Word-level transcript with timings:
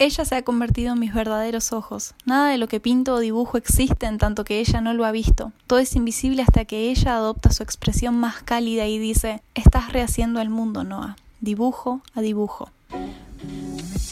Ella 0.00 0.24
se 0.24 0.34
ha 0.34 0.42
convertido 0.42 0.94
en 0.94 0.98
mis 0.98 1.14
verdaderos 1.14 1.72
ojos. 1.72 2.14
Nada 2.24 2.50
de 2.50 2.58
lo 2.58 2.66
que 2.66 2.80
pinto 2.80 3.14
o 3.14 3.20
dibujo 3.20 3.56
existe 3.56 4.06
en 4.06 4.18
tanto 4.18 4.44
que 4.44 4.58
ella 4.58 4.80
no 4.80 4.92
lo 4.92 5.04
ha 5.04 5.12
visto. 5.12 5.52
Todo 5.68 5.78
es 5.78 5.94
invisible 5.94 6.42
hasta 6.42 6.64
que 6.64 6.90
ella 6.90 7.14
adopta 7.14 7.52
su 7.52 7.62
expresión 7.62 8.16
más 8.18 8.42
cálida 8.42 8.86
y 8.86 8.98
dice, 8.98 9.40
estás 9.54 9.92
rehaciendo 9.92 10.40
el 10.40 10.50
mundo, 10.50 10.82
Noah. 10.82 11.16
Dibujo 11.40 12.00
a 12.14 12.22
dibujo. 12.22 12.70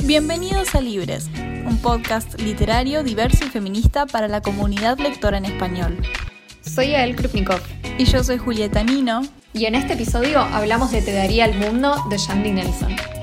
Bienvenidos 0.04 0.74
a 0.76 0.80
Libres, 0.80 1.28
un 1.66 1.78
podcast 1.78 2.40
literario, 2.40 3.02
diverso 3.02 3.44
y 3.44 3.48
feminista 3.48 4.06
para 4.06 4.28
la 4.28 4.40
comunidad 4.40 4.98
lectora 4.98 5.38
en 5.38 5.46
español. 5.46 5.98
Soy 6.60 6.94
Ael 6.94 7.16
Krupnikov. 7.16 7.60
Y 7.98 8.04
yo 8.04 8.22
soy 8.22 8.38
Julieta 8.38 8.84
Nino. 8.84 9.22
Y 9.52 9.64
en 9.64 9.74
este 9.74 9.94
episodio 9.94 10.40
hablamos 10.40 10.92
de 10.92 11.02
Te 11.02 11.12
daría 11.12 11.44
el 11.44 11.58
mundo 11.58 11.96
de 12.08 12.18
Shandy 12.18 12.52
Nelson. 12.52 13.21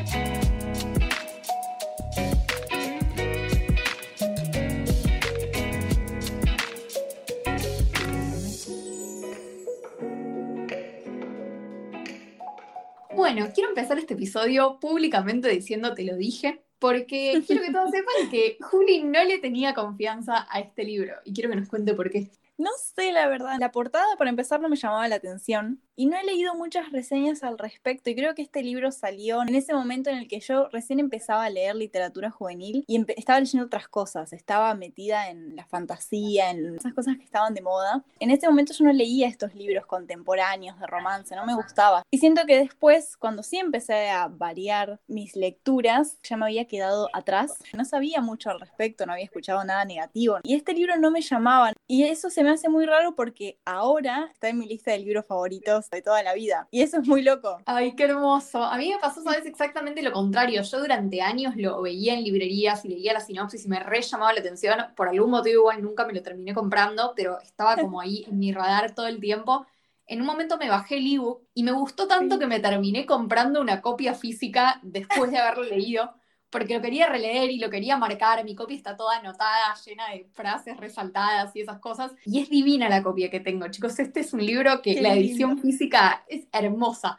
Bueno, 13.32 13.52
quiero 13.54 13.70
empezar 13.70 14.00
este 14.00 14.16
episodio 14.16 14.80
públicamente 14.80 15.50
diciendo 15.50 15.94
te 15.94 16.04
lo 16.04 16.16
dije, 16.16 16.64
porque 16.80 17.44
quiero 17.46 17.62
que 17.62 17.72
todos 17.72 17.92
sepan 17.92 18.32
que 18.32 18.58
Juli 18.60 19.04
no 19.04 19.24
le 19.24 19.38
tenía 19.38 19.76
confianza 19.76 20.48
a 20.50 20.60
este 20.60 20.84
libro 20.84 21.14
y 21.24 21.34
quiero 21.34 21.52
que 21.52 21.55
nos 21.55 21.70
cuente 21.70 21.94
por 21.94 22.10
qué. 22.10 22.32
No 22.58 22.72
sé, 22.96 23.12
la 23.12 23.28
verdad. 23.28 23.58
La 23.60 23.72
portada, 23.72 24.16
para 24.18 24.32
empezar, 24.32 24.60
no 24.60 24.68
me 24.68 24.78
llamaba 24.78 25.08
la 25.08 25.18
atención. 25.18 25.80
Y 25.99 26.05
no 26.05 26.16
he 26.16 26.23
leído 26.23 26.55
muchas 26.55 26.94
reseñas 26.94 27.44
al 27.44 27.58
respecto. 27.58 28.09
Y 28.09 28.16
creo 28.16 28.34
que 28.34 28.41
este 28.41 28.63
libro 28.63 28.90
salió 28.90 29.41
en 29.41 29.53
ese 29.53 29.73
momento 29.73 30.09
en 30.09 30.16
el 30.16 30.30
que 30.30 30.40
yo 30.40 30.70
recién 30.70 30.98
empezaba 31.02 31.44
a 31.44 31.49
leer 31.49 31.76
literatura 31.76 32.31
juvenil 32.31 32.85
y 32.88 33.05
estaba 33.17 33.41
leyendo 33.41 33.66
otras 33.66 33.90
cosas. 33.90 34.31
Estaba 34.31 34.73
metida 34.76 35.30
en 35.30 35.57
la 35.57 35.66
fantasía, 35.66 36.52
en 36.52 36.77
esas 36.77 36.93
cosas 36.93 37.18
que 37.18 37.26
estaban 37.26 37.54
de 37.54 37.62
moda. 37.62 38.01
En 38.21 38.32
ese 38.32 38.48
momento 38.48 38.71
yo 38.71 38.85
no 38.85 38.93
leía 38.93 39.27
estos 39.27 39.54
libros 39.55 39.85
contemporáneos 39.87 40.79
de 40.79 40.87
romance, 40.87 41.35
no 41.35 41.46
me 41.46 41.54
gustaba. 41.54 42.04
Y 42.09 42.20
siento 42.20 42.46
que 42.46 42.57
después, 42.57 43.18
cuando 43.18 43.43
sí 43.43 43.57
empecé 43.57 44.09
a 44.09 44.29
variar 44.29 45.02
mis 45.07 45.35
lecturas, 45.35 46.18
ya 46.24 46.37
me 46.37 46.46
había 46.46 46.63
quedado 46.63 47.09
atrás. 47.12 47.57
No 47.74 47.84
sabía 47.84 48.21
mucho 48.21 48.49
al 48.49 48.62
respecto, 48.62 49.05
no 49.05 49.12
había 49.12 49.26
escuchado 49.26 49.65
nada 49.65 49.84
negativo. 49.84 50.37
Y 50.43 50.55
este 50.55 50.71
libro 50.71 50.96
no 50.96 51.12
me 51.12 51.20
llamaba. 51.20 51.74
Y 51.87 52.04
eso 52.04 52.29
se 52.29 52.41
me 52.41 52.52
hace 52.52 52.70
muy 52.70 52.85
raro 52.85 53.15
porque 53.15 53.59
ahora 53.65 54.29
está 54.31 54.48
en 54.48 54.59
mi 54.59 54.65
lista 54.65 54.91
de 54.91 54.99
libros 54.99 55.26
favoritos 55.26 55.88
de 55.91 56.01
toda 56.01 56.23
la 56.23 56.34
vida. 56.34 56.68
Y 56.71 56.82
eso 56.82 56.99
es 56.99 57.07
muy 57.07 57.21
loco. 57.21 57.57
Ay, 57.65 57.95
qué 57.95 58.04
hermoso. 58.04 58.63
A 58.63 58.77
mí 58.77 58.90
me 58.90 58.99
pasó, 58.99 59.21
sabes, 59.21 59.45
exactamente 59.45 60.01
lo 60.01 60.12
contrario. 60.12 60.62
Yo 60.62 60.79
durante 60.79 61.21
años 61.21 61.55
lo 61.55 61.81
veía 61.81 62.13
en 62.13 62.23
librerías 62.23 62.85
y 62.85 62.90
leía 62.90 63.13
la 63.13 63.20
sinopsis 63.20 63.65
y 63.65 63.68
me 63.68 63.79
re 63.79 64.01
llamaba 64.01 64.34
la 64.34 64.40
atención. 64.40 64.78
Por 64.96 65.09
algún 65.09 65.31
motivo 65.31 65.62
igual 65.62 65.81
nunca 65.81 66.06
me 66.06 66.13
lo 66.13 66.22
terminé 66.22 66.53
comprando, 66.53 67.13
pero 67.16 67.40
estaba 67.40 67.78
como 67.78 68.00
ahí 68.00 68.25
en 68.28 68.40
mi 68.40 68.51
radar 68.51 68.94
todo 68.94 69.07
el 69.07 69.19
tiempo. 69.19 69.66
En 70.06 70.22
un 70.22 70.28
momento 70.28 70.57
me 70.57 70.69
bajé 70.69 70.97
el 70.97 71.13
ebook 71.13 71.44
y 71.53 71.63
me 71.63 71.72
gustó 71.72 72.07
tanto 72.07 72.40
que 72.40 72.47
me 72.47 72.59
terminé 72.59 73.06
comprando 73.06 73.62
una 73.62 73.81
copia 73.81 74.16
física 74.16 74.79
después 74.81 75.31
de 75.31 75.38
haberlo 75.38 75.63
leído 75.63 76.13
porque 76.50 76.75
lo 76.75 76.81
quería 76.81 77.08
releer 77.08 77.52
y 77.52 77.59
lo 77.59 77.69
quería 77.69 77.97
marcar. 77.97 78.44
Mi 78.44 78.56
copia 78.56 78.75
está 78.75 78.97
toda 78.97 79.18
anotada, 79.18 79.75
llena 79.86 80.09
de 80.09 80.28
frases 80.34 80.78
resaltadas 80.78 81.56
y 81.56 81.62
esas 81.62 81.80
cosas. 81.80 82.12
Y 82.25 82.40
es 82.40 82.50
divina 82.50 82.90
la 82.90 83.03
copia 83.03 83.30
que 83.30 83.40
tengo, 83.40 83.68
chicos. 83.69 84.00
Este 84.00 84.22
es 84.22 84.34
un 84.34 84.46
libro 84.46 84.81
que 84.81 85.02
la 85.02 85.14
edición 85.14 85.59
física 85.59 86.24
es 86.28 86.47
hermosa. 86.52 87.18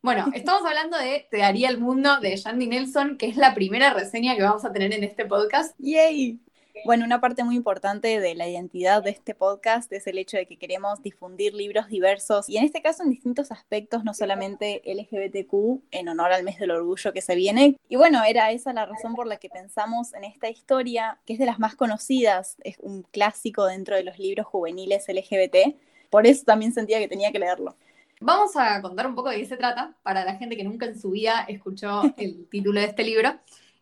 Bueno, 0.00 0.26
estamos 0.34 0.64
hablando 0.64 0.98
de 0.98 1.26
Te 1.30 1.38
daría 1.38 1.68
el 1.68 1.78
mundo 1.78 2.20
de 2.20 2.36
Shandy 2.36 2.66
Nelson, 2.66 3.16
que 3.16 3.26
es 3.26 3.36
la 3.36 3.54
primera 3.54 3.92
reseña 3.92 4.36
que 4.36 4.42
vamos 4.42 4.64
a 4.64 4.72
tener 4.72 4.92
en 4.92 5.04
este 5.04 5.26
podcast. 5.26 5.74
¡Yay! 5.78 6.40
Bueno, 6.84 7.04
una 7.04 7.20
parte 7.20 7.44
muy 7.44 7.54
importante 7.54 8.18
de 8.18 8.34
la 8.34 8.48
identidad 8.48 9.02
de 9.02 9.10
este 9.10 9.34
podcast 9.34 9.92
es 9.92 10.06
el 10.06 10.18
hecho 10.18 10.36
de 10.36 10.46
que 10.46 10.56
queremos 10.56 11.02
difundir 11.02 11.54
libros 11.54 11.88
diversos 11.88 12.48
y 12.48 12.56
en 12.56 12.64
este 12.64 12.82
caso 12.82 13.02
en 13.02 13.10
distintos 13.10 13.52
aspectos, 13.52 14.04
no 14.04 14.14
solamente 14.14 14.82
LGBTQ, 14.84 15.82
en 15.92 16.08
honor 16.08 16.32
al 16.32 16.42
mes 16.42 16.58
del 16.58 16.72
orgullo 16.72 17.12
que 17.12 17.20
se 17.20 17.36
viene. 17.36 17.76
Y 17.88 17.96
bueno, 17.96 18.24
era 18.24 18.50
esa 18.50 18.72
la 18.72 18.86
razón 18.86 19.14
por 19.14 19.26
la 19.26 19.36
que 19.36 19.48
pensamos 19.48 20.12
en 20.14 20.24
esta 20.24 20.48
historia, 20.48 21.18
que 21.24 21.34
es 21.34 21.38
de 21.38 21.46
las 21.46 21.58
más 21.58 21.76
conocidas, 21.76 22.56
es 22.64 22.78
un 22.80 23.02
clásico 23.02 23.66
dentro 23.66 23.94
de 23.94 24.02
los 24.02 24.18
libros 24.18 24.46
juveniles 24.46 25.06
LGBT. 25.08 25.76
Por 26.10 26.26
eso 26.26 26.44
también 26.44 26.72
sentía 26.72 26.98
que 26.98 27.08
tenía 27.08 27.30
que 27.30 27.38
leerlo. 27.38 27.76
Vamos 28.20 28.56
a 28.56 28.80
contar 28.82 29.06
un 29.06 29.14
poco 29.14 29.30
de 29.30 29.38
qué 29.38 29.46
se 29.46 29.56
trata 29.56 29.94
para 30.02 30.24
la 30.24 30.36
gente 30.36 30.56
que 30.56 30.64
nunca 30.64 30.86
en 30.86 30.98
su 30.98 31.10
vida 31.10 31.44
escuchó 31.48 32.02
el 32.16 32.46
título 32.48 32.80
de 32.80 32.86
este 32.86 33.04
libro. 33.04 33.30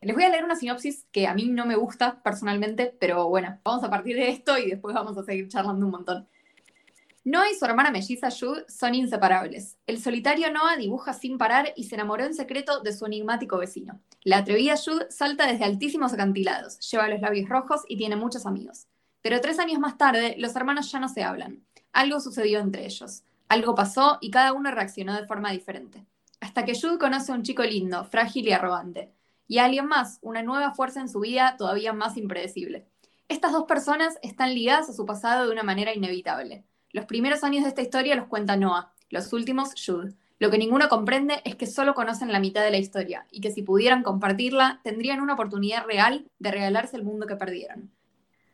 Les 0.02 0.16
voy 0.16 0.24
a 0.24 0.30
leer 0.30 0.44
una 0.44 0.56
sinopsis 0.56 1.06
que 1.12 1.26
a 1.26 1.34
mí 1.34 1.48
no 1.48 1.66
me 1.66 1.76
gusta 1.76 2.22
personalmente, 2.22 2.96
pero 2.98 3.28
bueno, 3.28 3.60
vamos 3.62 3.84
a 3.84 3.90
partir 3.90 4.16
de 4.16 4.30
esto 4.30 4.56
y 4.56 4.70
después 4.70 4.94
vamos 4.94 5.18
a 5.18 5.24
seguir 5.24 5.48
charlando 5.48 5.84
un 5.84 5.92
montón. 5.92 6.28
Noah 7.22 7.50
y 7.50 7.54
su 7.54 7.66
hermana 7.66 7.90
melliza 7.90 8.30
Jude 8.30 8.64
son 8.66 8.94
inseparables. 8.94 9.76
El 9.86 10.00
solitario 10.00 10.50
Noah 10.50 10.78
dibuja 10.78 11.12
sin 11.12 11.36
parar 11.36 11.74
y 11.76 11.84
se 11.84 11.96
enamoró 11.96 12.24
en 12.24 12.32
secreto 12.32 12.80
de 12.80 12.94
su 12.94 13.04
enigmático 13.04 13.58
vecino. 13.58 14.00
La 14.24 14.38
atrevida 14.38 14.76
Jude 14.82 15.08
salta 15.10 15.46
desde 15.46 15.66
altísimos 15.66 16.14
acantilados, 16.14 16.80
lleva 16.90 17.08
los 17.08 17.20
labios 17.20 17.50
rojos 17.50 17.82
y 17.86 17.98
tiene 17.98 18.16
muchos 18.16 18.46
amigos. 18.46 18.86
Pero 19.20 19.42
tres 19.42 19.58
años 19.58 19.80
más 19.80 19.98
tarde, 19.98 20.34
los 20.38 20.56
hermanos 20.56 20.90
ya 20.90 20.98
no 20.98 21.10
se 21.10 21.24
hablan. 21.24 21.62
Algo 21.92 22.20
sucedió 22.20 22.60
entre 22.60 22.86
ellos. 22.86 23.22
Algo 23.50 23.74
pasó 23.74 24.16
y 24.22 24.30
cada 24.30 24.54
uno 24.54 24.70
reaccionó 24.70 25.14
de 25.14 25.26
forma 25.26 25.50
diferente. 25.50 26.06
Hasta 26.40 26.64
que 26.64 26.72
Jude 26.80 26.96
conoce 26.96 27.32
a 27.32 27.34
un 27.34 27.42
chico 27.42 27.62
lindo, 27.64 28.06
frágil 28.06 28.48
y 28.48 28.52
arrogante 28.52 29.12
y 29.50 29.58
alguien 29.58 29.86
más, 29.86 30.20
una 30.22 30.44
nueva 30.44 30.74
fuerza 30.74 31.00
en 31.00 31.08
su 31.08 31.18
vida 31.18 31.56
todavía 31.58 31.92
más 31.92 32.16
impredecible. 32.16 32.86
Estas 33.26 33.50
dos 33.50 33.64
personas 33.64 34.16
están 34.22 34.54
ligadas 34.54 34.88
a 34.88 34.92
su 34.92 35.04
pasado 35.04 35.44
de 35.44 35.52
una 35.52 35.64
manera 35.64 35.92
inevitable. 35.92 36.62
Los 36.92 37.06
primeros 37.06 37.42
años 37.42 37.64
de 37.64 37.70
esta 37.70 37.82
historia 37.82 38.14
los 38.14 38.28
cuenta 38.28 38.56
Noah, 38.56 38.92
los 39.08 39.32
últimos 39.32 39.70
Jude. 39.74 40.14
Lo 40.38 40.52
que 40.52 40.58
ninguno 40.58 40.88
comprende 40.88 41.42
es 41.44 41.56
que 41.56 41.66
solo 41.66 41.94
conocen 41.94 42.30
la 42.30 42.38
mitad 42.38 42.62
de 42.62 42.70
la 42.70 42.78
historia 42.78 43.26
y 43.32 43.40
que 43.40 43.50
si 43.50 43.62
pudieran 43.62 44.04
compartirla, 44.04 44.80
tendrían 44.84 45.20
una 45.20 45.34
oportunidad 45.34 45.84
real 45.84 46.30
de 46.38 46.52
regalarse 46.52 46.96
el 46.96 47.02
mundo 47.02 47.26
que 47.26 47.34
perdieron. 47.34 47.90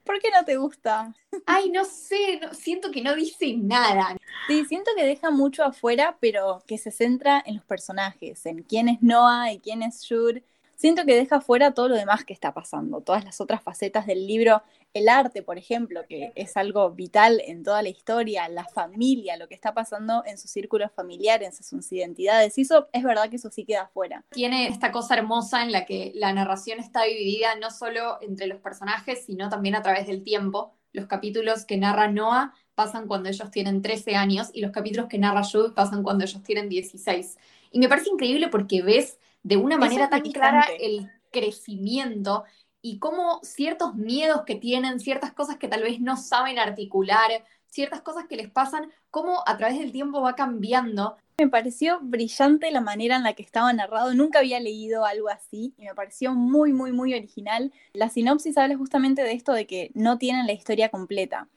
¿Por 0.03 0.19
qué 0.19 0.31
no 0.31 0.47
te 0.47 0.57
gusta? 0.57 1.15
Ay, 1.45 1.69
no 1.69 1.85
sé, 1.85 2.41
siento 2.53 2.91
que 2.91 3.03
no 3.03 3.15
dice 3.15 3.55
nada. 3.55 4.17
Sí, 4.47 4.65
siento 4.65 4.93
que 4.97 5.05
deja 5.05 5.31
mucho 5.31 5.63
afuera, 5.63 6.17
pero 6.21 6.63
que 6.67 6.79
se 6.79 6.91
centra 6.91 7.43
en 7.45 7.57
los 7.57 7.65
personajes, 7.67 8.47
en 8.47 8.63
quién 8.63 8.89
es 8.89 9.03
Noah 9.03 9.53
y 9.53 9.59
quién 9.59 9.83
es 9.83 10.07
Jude 10.09 10.43
siento 10.77 11.05
que 11.05 11.17
deja 11.17 11.41
fuera 11.41 11.75
todo 11.75 11.89
lo 11.89 11.97
demás 11.97 12.25
que 12.25 12.33
está 12.33 12.55
pasando, 12.55 13.01
todas 13.01 13.25
las 13.25 13.41
otras 13.41 13.63
facetas 13.63 14.07
del 14.07 14.27
libro, 14.27 14.63
el 14.95 15.09
arte, 15.09 15.43
por 15.43 15.59
ejemplo, 15.59 16.07
que 16.09 16.33
es 16.35 16.57
algo 16.57 16.91
vital 16.91 17.43
en 17.45 17.63
toda 17.63 17.83
la 17.83 17.89
historia, 17.89 18.49
la 18.49 18.65
familia, 18.65 19.37
lo 19.37 19.49
que 19.49 19.55
está 19.55 19.75
pasando 19.75 20.23
en 20.27 20.39
sus 20.39 20.51
círculos 20.51 20.93
familiares, 20.93 21.59
en 21.59 21.65
sus 21.65 21.93
identidades, 21.93 22.57
y 22.59 22.63
eso 22.63 22.89
es 22.93 23.03
verdad 23.03 23.29
que 23.29 23.37
eso 23.37 23.51
sí 23.51 23.65
queda 23.65 23.89
fuera. 23.89 24.25
Tiene 24.31 24.69
esta 24.69 24.93
cosa 24.93 25.15
hermosa 25.15 25.63
en 25.63 25.73
la 25.73 25.85
que 25.85 26.13
la 26.15 26.33
narración 26.33 26.79
está 26.79 27.03
dividida 27.03 27.57
no 27.57 27.71
solo 27.71 28.19
entre 28.21 28.47
los 28.47 28.61
personajes, 28.61 29.25
sino 29.27 29.49
también 29.49 29.75
a 29.75 29.83
través 29.83 30.07
del 30.07 30.23
tiempo. 30.23 30.73
Los 30.93 31.07
capítulos 31.07 31.65
que 31.65 31.77
narra 31.77 32.09
Noah 32.09 32.55
pasan 32.75 33.07
cuando 33.07 33.29
ellos 33.29 33.51
tienen 33.51 33.83
13 33.83 34.17
años 34.17 34.51
y 34.53 34.61
los 34.61 34.71
capítulos 34.71 35.09
que 35.09 35.19
narra 35.19 35.43
Jude 35.43 35.73
pasan 35.75 36.03
cuando 36.03 36.25
ellos 36.25 36.43
tienen 36.43 36.69
16. 36.69 37.39
Y 37.73 37.79
me 37.79 37.89
parece 37.89 38.11
increíble 38.11 38.49
porque 38.49 38.83
ves 38.83 39.19
de 39.47 39.57
una 39.57 39.79
manera 39.79 40.11
tan 40.11 40.23
clara 40.23 40.67
el 40.81 41.09
crecimiento 41.31 42.43
y 42.83 42.99
cómo 42.99 43.39
ciertos 43.45 43.95
miedos 43.95 44.43
que 44.45 44.57
tienen, 44.57 44.99
ciertas 44.99 45.33
cosas 45.33 45.57
que 45.57 45.69
tal 45.69 45.85
vez 45.85 46.01
no 46.01 46.17
saben 46.17 46.59
articular, 46.59 47.31
ciertas 47.69 48.01
cosas 48.01 48.25
que 48.29 48.35
les 48.35 48.51
pasan, 48.51 48.91
cómo 49.09 49.45
a 49.47 49.57
través 49.57 49.79
del 49.79 49.93
tiempo 49.93 50.21
va 50.21 50.35
cambiando. 50.35 51.17
Me 51.39 51.47
pareció 51.47 52.01
brillante 52.03 52.73
la 52.73 52.81
manera 52.81 53.15
en 53.15 53.23
la 53.23 53.35
que 53.35 53.45
estaba 53.45 53.73
narrado, 53.73 54.15
nunca 54.15 54.41
había 54.41 54.59
leído 54.59 55.05
algo 55.05 55.29
así 55.29 55.75
y 55.79 55.85
me 55.85 55.95
pareció 55.95 56.35
muy, 56.35 56.73
muy, 56.73 56.91
muy 56.91 57.15
original. 57.15 57.73
La 57.93 58.09
sinopsis 58.09 58.59
habla 58.59 58.77
justamente 58.77 59.23
de 59.23 59.33
esto 59.33 59.53
de 59.53 59.69
que 59.69 59.93
no 59.95 60.19
tienen 60.19 60.49
la 60.49 60.55
historia 60.55 60.89
completa. 60.89 61.49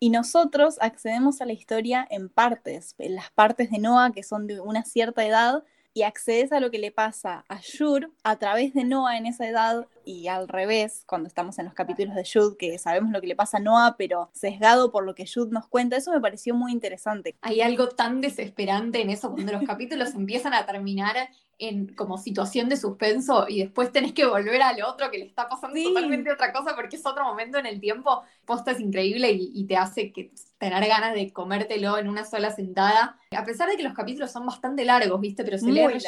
Y 0.00 0.10
nosotros 0.10 0.78
accedemos 0.80 1.40
a 1.40 1.46
la 1.46 1.52
historia 1.52 2.04
en 2.10 2.28
partes, 2.28 2.96
en 2.98 3.14
las 3.14 3.30
partes 3.30 3.70
de 3.70 3.78
Noah 3.78 4.10
que 4.10 4.24
son 4.24 4.48
de 4.48 4.58
una 4.60 4.82
cierta 4.82 5.24
edad, 5.24 5.62
y 5.96 6.02
accedes 6.02 6.52
a 6.52 6.60
lo 6.60 6.70
que 6.70 6.78
le 6.78 6.92
pasa 6.92 7.46
a 7.48 7.58
Shur 7.62 8.12
a 8.22 8.36
través 8.36 8.74
de 8.74 8.84
Noah 8.84 9.16
en 9.16 9.24
esa 9.24 9.48
edad 9.48 9.86
y 10.04 10.28
al 10.28 10.46
revés, 10.46 11.04
cuando 11.06 11.26
estamos 11.26 11.58
en 11.58 11.64
los 11.64 11.72
capítulos 11.72 12.14
de 12.14 12.22
Jude, 12.30 12.58
que 12.58 12.76
sabemos 12.76 13.12
lo 13.12 13.20
que 13.22 13.28
le 13.28 13.34
pasa 13.34 13.56
a 13.56 13.60
Noah, 13.60 13.96
pero 13.96 14.28
sesgado 14.34 14.92
por 14.92 15.06
lo 15.06 15.14
que 15.14 15.24
Jude 15.26 15.52
nos 15.52 15.66
cuenta, 15.68 15.96
eso 15.96 16.12
me 16.12 16.20
pareció 16.20 16.54
muy 16.54 16.70
interesante. 16.70 17.34
Hay 17.40 17.62
algo 17.62 17.88
tan 17.88 18.20
desesperante 18.20 19.00
en 19.00 19.08
eso, 19.08 19.32
cuando 19.32 19.52
los 19.52 19.62
capítulos 19.62 20.10
empiezan 20.14 20.52
a 20.52 20.66
terminar 20.66 21.16
en 21.58 21.94
como 21.94 22.18
situación 22.18 22.68
de 22.68 22.76
suspenso 22.76 23.46
y 23.48 23.60
después 23.60 23.90
tenés 23.90 24.12
que 24.12 24.26
volver 24.26 24.60
al 24.62 24.82
otro 24.82 25.10
que 25.10 25.18
le 25.18 25.24
está 25.24 25.48
pasando 25.48 25.80
totalmente 25.82 26.30
otra 26.30 26.52
cosa 26.52 26.74
porque 26.74 26.96
es 26.96 27.06
otro 27.06 27.24
momento 27.24 27.58
en 27.58 27.66
el 27.66 27.80
tiempo, 27.80 28.22
posta 28.44 28.72
es 28.72 28.80
increíble 28.80 29.30
y, 29.32 29.64
te 29.66 29.76
hace 29.76 30.12
que 30.12 30.30
tener 30.58 30.86
ganas 30.86 31.14
de 31.14 31.32
comértelo 31.32 31.98
en 31.98 32.08
una 32.08 32.24
sola 32.24 32.50
sentada. 32.50 33.18
A 33.36 33.44
pesar 33.44 33.68
de 33.68 33.76
que 33.76 33.82
los 33.82 33.94
capítulos 33.94 34.30
son 34.30 34.46
bastante 34.46 34.84
largos, 34.84 35.20
¿viste? 35.20 35.44
Pero 35.44 35.58
se 35.58 35.66
leen 35.66 35.98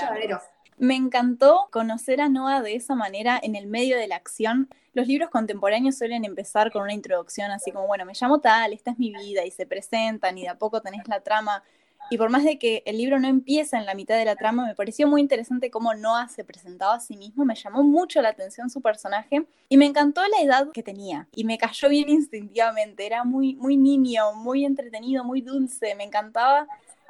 Me 0.76 0.94
encantó 0.94 1.68
conocer 1.72 2.20
a 2.20 2.28
Noah 2.28 2.62
de 2.62 2.76
esa 2.76 2.94
manera 2.94 3.40
en 3.42 3.56
el 3.56 3.66
medio 3.66 3.96
de 3.96 4.06
la 4.06 4.16
acción. 4.16 4.68
Los 4.92 5.08
libros 5.08 5.30
contemporáneos 5.30 5.96
suelen 5.96 6.24
empezar 6.24 6.70
con 6.70 6.82
una 6.82 6.92
introducción 6.92 7.50
así 7.50 7.72
como, 7.72 7.86
bueno, 7.86 8.04
me 8.04 8.12
llamo 8.18 8.40
tal, 8.40 8.72
esta 8.72 8.92
es 8.92 8.98
mi 8.98 9.12
vida, 9.12 9.44
y 9.44 9.50
se 9.50 9.66
presentan 9.66 10.38
y 10.38 10.42
de 10.42 10.50
a 10.50 10.58
poco 10.58 10.80
tenés 10.82 11.08
la 11.08 11.20
trama. 11.20 11.64
Y 12.10 12.16
por 12.16 12.30
más 12.30 12.44
de 12.44 12.58
que 12.58 12.82
el 12.86 12.96
libro 12.96 13.18
no 13.18 13.28
empieza 13.28 13.78
en 13.78 13.84
la 13.84 13.94
mitad 13.94 14.16
de 14.16 14.24
la 14.24 14.36
trama, 14.36 14.66
me 14.66 14.74
pareció 14.74 15.06
muy 15.06 15.20
interesante 15.20 15.70
cómo 15.70 15.92
Noah 15.94 16.28
se 16.28 16.42
presentaba 16.42 16.94
a 16.94 17.00
sí 17.00 17.16
mismo, 17.16 17.44
me 17.44 17.54
llamó 17.54 17.82
mucho 17.82 18.22
la 18.22 18.30
atención 18.30 18.70
su 18.70 18.80
personaje 18.80 19.46
y 19.68 19.76
me 19.76 19.84
encantó 19.84 20.22
la 20.26 20.42
edad 20.42 20.70
que 20.72 20.82
tenía 20.82 21.28
y 21.34 21.44
me 21.44 21.58
cayó 21.58 21.88
bien 21.88 22.08
instintivamente, 22.08 23.04
era 23.04 23.24
muy, 23.24 23.56
muy 23.56 23.76
niño, 23.76 24.32
muy 24.34 24.64
entretenido, 24.64 25.22
muy 25.24 25.42
dulce, 25.42 25.94
me 25.94 26.04
encantaba 26.04 26.66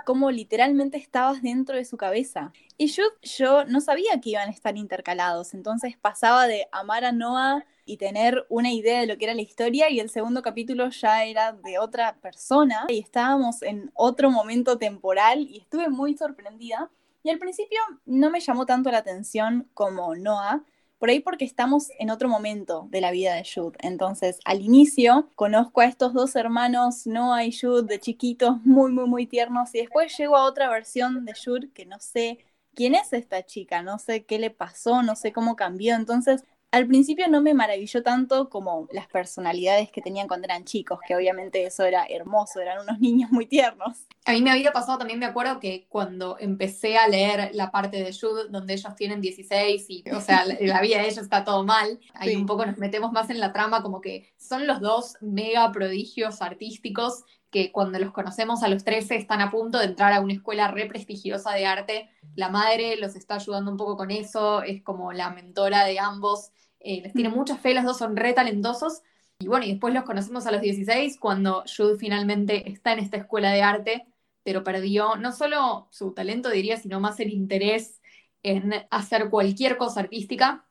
cómo 0.08 0.31
literalmente 0.31 0.96
estabas 0.96 1.43
dentro 1.43 1.76
de 1.76 1.84
su 1.84 1.99
cabeza. 1.99 2.50
Y 2.78 2.87
yo, 2.87 3.02
yo 3.20 3.66
no 3.66 3.82
sabía 3.82 4.19
que 4.22 4.31
iban 4.31 4.49
a 4.49 4.52
estar 4.52 4.75
intercalados, 4.78 5.52
entonces 5.52 5.99
pasaba 5.99 6.46
de 6.46 6.66
amar 6.72 7.05
a 7.05 7.12
Noah 7.12 7.66
y 7.84 7.99
tener 7.99 8.46
una 8.49 8.72
idea 8.72 9.00
de 9.00 9.06
lo 9.06 9.19
que 9.19 9.26
era 9.26 9.34
la 9.34 9.43
historia 9.43 9.90
y 9.90 10.00
el 10.00 10.08
segundo 10.08 10.40
capítulo 10.40 10.88
ya 10.88 11.26
era 11.26 11.52
de 11.52 11.78
otra 11.78 12.16
persona 12.22 12.87
y 12.88 13.00
estábamos 13.00 13.60
en 13.60 13.90
otro 13.93 14.31
momento 14.31 14.78
temporal 14.78 15.40
y 15.40 15.58
estuve 15.58 15.90
muy 15.90 16.16
sorprendida. 16.16 16.90
Y 17.22 17.28
al 17.28 17.38
principio 17.38 17.78
no 18.06 18.31
me 18.31 18.40
llamó 18.40 18.64
tanto 18.64 18.90
la 18.90 18.99
atención 18.99 19.69
como 19.75 20.14
Noah, 20.14 20.64
por 20.98 21.10
ahí 21.10 21.20
porque 21.20 21.44
estamos 21.44 21.88
en 21.98 22.10
otro 22.10 22.28
momento 22.28 22.86
de 22.90 23.00
la 23.00 23.10
vida 23.10 23.34
de 23.34 23.44
Jude. 23.44 23.76
Entonces, 23.80 24.38
al 24.44 24.60
inicio 24.60 25.30
conozco 25.34 25.80
a 25.80 25.86
estos 25.86 26.12
dos 26.12 26.36
hermanos, 26.36 27.06
Noah 27.06 27.44
y 27.44 27.52
Jude, 27.52 27.84
de 27.84 28.00
chiquitos, 28.00 28.56
muy, 28.64 28.92
muy, 28.92 29.06
muy 29.06 29.26
tiernos, 29.26 29.74
y 29.74 29.78
después 29.78 30.16
llego 30.16 30.36
a 30.36 30.44
otra 30.44 30.68
versión 30.68 31.24
de 31.24 31.34
Jude 31.34 31.70
que 31.72 31.86
no 31.86 31.98
sé 32.00 32.38
quién 32.74 32.94
es 32.94 33.12
esta 33.12 33.44
chica, 33.44 33.82
no 33.82 33.98
sé 33.98 34.24
qué 34.24 34.38
le 34.38 34.50
pasó, 34.50 35.02
no 35.02 35.16
sé 35.16 35.32
cómo 35.32 35.56
cambió. 35.56 35.94
Entonces, 35.96 36.44
al 36.70 36.86
principio 36.86 37.28
no 37.28 37.40
me 37.40 37.54
maravilló 37.54 38.02
tanto 38.02 38.50
como 38.50 38.88
las 38.92 39.06
personalidades 39.06 39.90
que 39.90 40.02
tenían 40.02 40.28
cuando 40.28 40.44
eran 40.44 40.64
chicos, 40.64 40.98
que 41.06 41.16
obviamente 41.16 41.64
eso 41.64 41.84
era 41.84 42.04
hermoso, 42.06 42.60
eran 42.60 42.82
unos 42.82 42.98
niños 43.00 43.30
muy 43.30 43.46
tiernos. 43.46 44.06
A 44.26 44.32
mí 44.32 44.42
me 44.42 44.50
había 44.50 44.72
pasado 44.72 44.98
también, 44.98 45.18
me 45.18 45.26
acuerdo 45.26 45.58
que 45.60 45.86
cuando 45.88 46.36
empecé 46.38 46.98
a 46.98 47.08
leer 47.08 47.50
la 47.54 47.70
parte 47.70 48.02
de 48.02 48.12
Jude, 48.12 48.48
donde 48.50 48.74
ellos 48.74 48.94
tienen 48.94 49.22
16 49.22 49.86
y, 49.88 50.04
o 50.12 50.20
sea, 50.20 50.44
la 50.44 50.80
vida 50.82 50.98
de 50.98 51.04
ellos 51.04 51.18
está 51.18 51.44
todo 51.44 51.64
mal, 51.64 51.98
ahí 52.12 52.36
un 52.36 52.44
poco 52.44 52.66
nos 52.66 52.76
metemos 52.76 53.12
más 53.12 53.30
en 53.30 53.40
la 53.40 53.52
trama, 53.52 53.82
como 53.82 54.02
que 54.02 54.30
son 54.36 54.66
los 54.66 54.80
dos 54.80 55.16
mega 55.22 55.70
prodigios 55.72 56.42
artísticos 56.42 57.24
que 57.50 57.72
cuando 57.72 57.98
los 57.98 58.12
conocemos 58.12 58.62
a 58.62 58.68
los 58.68 58.84
13 58.84 59.16
están 59.16 59.40
a 59.40 59.50
punto 59.50 59.78
de 59.78 59.86
entrar 59.86 60.12
a 60.12 60.20
una 60.20 60.34
escuela 60.34 60.68
re 60.68 60.86
prestigiosa 60.86 61.52
de 61.52 61.66
arte. 61.66 62.10
La 62.34 62.50
madre 62.50 62.96
los 62.96 63.16
está 63.16 63.36
ayudando 63.36 63.70
un 63.70 63.76
poco 63.76 63.96
con 63.96 64.10
eso, 64.10 64.62
es 64.62 64.82
como 64.82 65.12
la 65.12 65.30
mentora 65.30 65.84
de 65.84 65.98
ambos 65.98 66.52
eh, 66.80 67.00
les 67.02 67.12
tiene 67.12 67.28
mucha 67.28 67.56
fe, 67.56 67.74
los 67.74 67.84
dos 67.84 67.98
son 67.98 68.16
re 68.16 68.32
talentosos. 68.32 69.02
Y 69.40 69.46
bueno, 69.48 69.66
y 69.66 69.70
después 69.72 69.94
los 69.94 70.04
conocemos 70.04 70.46
a 70.46 70.52
los 70.52 70.60
16 70.60 71.18
cuando 71.18 71.64
Jude 71.64 71.98
finalmente 71.98 72.70
está 72.70 72.92
en 72.92 72.98
esta 72.98 73.16
escuela 73.16 73.50
de 73.52 73.62
arte, 73.62 74.06
pero 74.42 74.64
perdió 74.64 75.16
no 75.16 75.32
solo 75.32 75.88
su 75.90 76.12
talento, 76.12 76.50
diría, 76.50 76.76
sino 76.76 77.00
más 77.00 77.20
el 77.20 77.30
interés 77.30 78.00
en 78.42 78.72
hacer 78.90 79.30
cualquier 79.30 79.76
cosa 79.76 80.00
artística. 80.00 80.64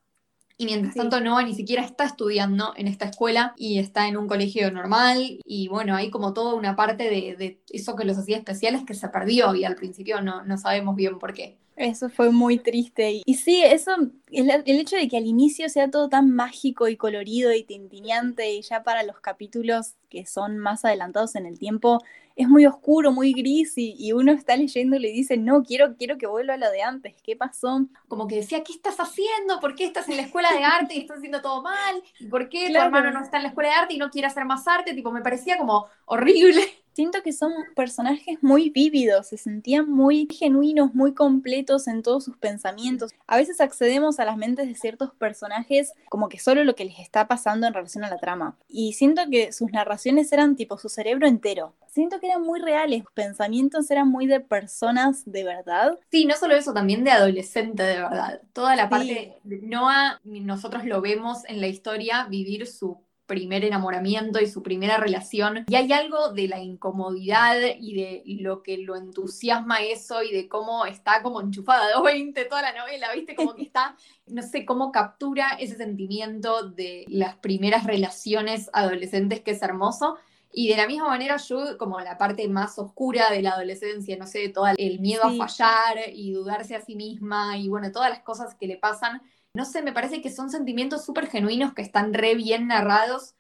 Y 0.58 0.66
mientras 0.66 0.96
tanto 0.96 1.22
Noah 1.22 1.44
ni 1.44 1.54
siquiera 1.54 1.84
está 1.84 2.06
estudiando 2.06 2.74
en 2.76 2.88
esta 2.88 3.06
escuela 3.06 3.54
y 3.58 3.78
está 3.78 4.08
en 4.08 4.18
un 4.18 4.28
colegio 4.28 4.72
normal. 4.72 5.40
Y 5.46 5.68
bueno, 5.68 5.96
hay 5.96 6.10
como 6.10 6.34
toda 6.34 6.56
una 6.56 6.76
parte 6.76 7.04
de, 7.04 7.60
eso 7.70 7.96
que 7.96 8.06
los 8.06 8.18
hacía 8.18 8.38
especiales 8.38 8.84
que 8.84 8.96
se 8.96 9.08
perdió 9.10 9.54
y 9.54 9.66
al 9.66 9.76
principio 9.76 10.22
no, 10.22 10.44
no 10.44 10.58
sabemos 10.58 10.96
bien 10.96 11.20
por 11.20 11.34
qué. 11.34 11.58
Eso 11.76 12.10
fue 12.10 12.32
muy 12.32 12.58
triste. 12.58 13.22
Y 13.24 13.36
sí, 13.36 13.62
eso, 13.64 13.92
el, 14.32 14.50
el, 14.50 14.80
hecho 14.80 14.96
de 14.96 15.08
que 15.08 15.18
al 15.18 15.28
inicio 15.28 15.70
sea 15.70 15.92
todo 15.92 16.10
tan 16.10 16.32
mágico 16.32 16.88
y 16.88 16.98
colorido 16.98 17.54
y 17.54 17.62
tintineante, 17.64 18.52
y 18.52 18.64
ya 18.64 18.82
para 18.82 19.04
los 19.04 19.20
capítulos 19.20 19.94
que 20.10 20.26
son 20.26 20.58
más 20.58 20.86
adelantados 20.86 21.36
en 21.36 21.46
el 21.46 21.60
tiempo, 21.60 22.02
es 22.38 22.48
muy 22.48 22.68
oscuro, 22.68 23.12
muy 23.12 23.34
gris, 23.34 23.74
y, 23.78 24.12
uno 24.14 24.32
está 24.32 24.56
leyendo 24.56 24.96
y 24.96 25.00
le 25.00 25.10
dice, 25.10 25.38
no, 25.38 25.64
quiero, 25.64 25.96
quiero 25.98 26.20
que 26.20 26.28
vuelva 26.28 26.54
a 26.54 26.58
lo 26.58 26.70
de 26.70 26.84
antes, 26.84 27.16
¿qué 27.24 27.36
pasó? 27.36 27.88
Como 28.08 28.28
que 28.28 28.36
decía, 28.36 28.64
¿qué 28.64 28.74
estás 28.74 29.00
haciendo? 29.00 29.60
¿Por 29.60 29.76
qué 29.76 29.86
estás 29.86 30.08
en 30.08 30.18
la 30.18 30.24
escuela 30.24 30.54
de 30.54 30.64
arte 30.64 30.96
y 30.96 31.00
estás 31.00 31.18
haciendo 31.18 31.42
todo 31.42 31.64
mal? 31.64 32.02
¿Por 32.30 32.48
qué 32.48 32.70
tu 32.70 32.78
hermano 32.78 33.12
no 33.12 33.24
está 33.24 33.38
en 33.38 33.44
la 33.44 33.50
escuela 33.50 33.70
de 33.70 33.76
arte 33.76 33.94
y 33.96 33.98
no 33.98 34.12
quiere 34.12 34.28
hacer 34.28 34.46
más 34.46 34.68
arte? 34.68 34.94
Tipo, 34.94 35.12
me 35.12 35.22
parecía 35.22 35.58
como 35.58 35.88
horrible 36.06 36.62
siento 36.98 37.22
que 37.22 37.32
son 37.32 37.54
personajes 37.76 38.40
muy 38.42 38.72
vívidos, 38.72 39.28
se 39.28 39.38
sentían 39.38 39.88
muy 39.88 40.28
genuinos, 40.32 40.96
muy 40.96 41.14
completos 41.14 41.88
en 41.88 42.02
todos 42.02 42.24
sus 42.24 42.38
pensamientos. 42.38 43.12
A 43.28 43.38
veces 43.38 43.62
accedemos 43.62 44.20
a 44.20 44.26
las 44.26 44.36
mentes 44.36 44.68
de 44.68 44.74
ciertos 44.74 45.14
personajes 45.14 45.94
como 46.10 46.28
que 46.28 46.40
solo 46.40 46.64
lo 46.64 46.74
que 46.74 46.86
les 46.86 46.98
está 46.98 47.28
pasando 47.28 47.68
en 47.68 47.76
relación 47.76 48.04
a 48.04 48.10
la 48.10 48.18
trama. 48.18 48.58
Y 48.68 48.94
siento 48.94 49.22
que 49.30 49.54
sus 49.54 49.72
narraciones 49.72 50.34
eran 50.34 50.56
tipo 50.56 50.80
su 50.80 50.90
cerebro 50.90 51.28
entero. 51.28 51.76
Siento 51.88 52.20
que 52.20 52.28
eran 52.28 52.42
muy 52.42 52.60
reales, 52.60 53.04
sus 53.04 53.12
pensamientos 53.12 53.92
eran 53.92 54.08
muy 54.08 54.26
de 54.26 54.40
personas 54.40 55.22
de 55.32 55.44
verdad. 55.44 56.00
Sí, 56.10 56.26
no 56.26 56.36
solo 56.36 56.56
eso, 56.56 56.74
también 56.74 57.04
de 57.04 57.12
adolescente 57.12 57.84
de 57.84 57.98
verdad. 57.98 58.42
Toda 58.54 58.76
la 58.76 58.90
parte 58.90 59.38
de 59.44 59.62
Noah, 59.62 60.20
nosotros 60.24 60.84
lo 60.86 61.00
vemos 61.02 61.46
en 61.48 61.62
la 61.62 61.68
historia 61.68 62.26
vivir 62.26 62.66
su 62.66 63.04
primer 63.28 63.64
enamoramiento 63.66 64.40
y 64.40 64.48
su 64.48 64.64
primera 64.64 64.98
relación. 64.98 65.66
Y 65.68 65.76
hay 65.76 65.92
algo 65.94 66.32
de 66.32 66.48
la 66.48 66.60
incomodidad 66.60 67.58
y 67.80 67.94
de 67.94 68.24
lo 68.42 68.64
que 68.64 68.78
lo 68.78 68.96
entusiasma 68.96 69.82
eso 69.84 70.24
y 70.24 70.32
de 70.32 70.48
cómo 70.48 70.86
está 70.86 71.22
como 71.22 71.42
enchufada 71.42 71.88
de 71.88 72.02
20 72.02 72.46
toda 72.46 72.64
la 72.64 72.74
novela, 72.74 73.14
¿viste? 73.14 73.36
Como 73.36 73.54
que 73.54 73.64
está, 73.64 73.96
no 74.26 74.42
sé, 74.42 74.66
cómo 74.66 74.92
captura 74.92 75.50
ese 75.60 75.76
sentimiento 75.76 76.70
de 76.70 77.06
las 77.10 77.36
primeras 77.36 77.84
relaciones 77.84 78.70
adolescentes 78.74 79.42
que 79.42 79.52
es 79.52 79.62
hermoso. 79.62 80.18
Y 80.52 80.70
de 80.70 80.78
la 80.78 80.88
misma 80.88 81.10
manera, 81.10 81.38
yo, 81.38 81.78
como 81.78 82.00
la 82.00 82.18
parte 82.18 82.48
más 82.48 82.80
oscura 82.80 83.30
de 83.30 83.42
la 83.42 83.52
adolescencia, 83.52 84.18
no 84.18 84.26
sé, 84.26 84.50
todo 84.50 84.68
el 84.76 85.00
miedo 85.00 85.24
a 85.24 85.34
fallar 85.34 85.98
y 86.14 86.32
dudarse 86.32 86.76
a 86.76 86.82
sí 86.82 86.96
misma 86.96 87.58
y 87.58 87.68
bueno, 87.68 87.92
todas 87.92 88.10
las 88.10 88.22
cosas 88.22 88.56
que 88.56 88.66
le 88.66 88.78
pasan, 88.78 89.22
no 89.58 89.66
sé, 89.66 89.82
me 89.82 89.92
parece 89.92 90.22
que 90.22 90.30
son 90.30 90.52
sentimientos 90.52 91.04
súper 91.04 91.26
genuinos 91.26 91.74
que 91.74 91.82
están 91.82 92.14
re 92.14 92.36
bien 92.36 92.68
narrados, 92.68 93.34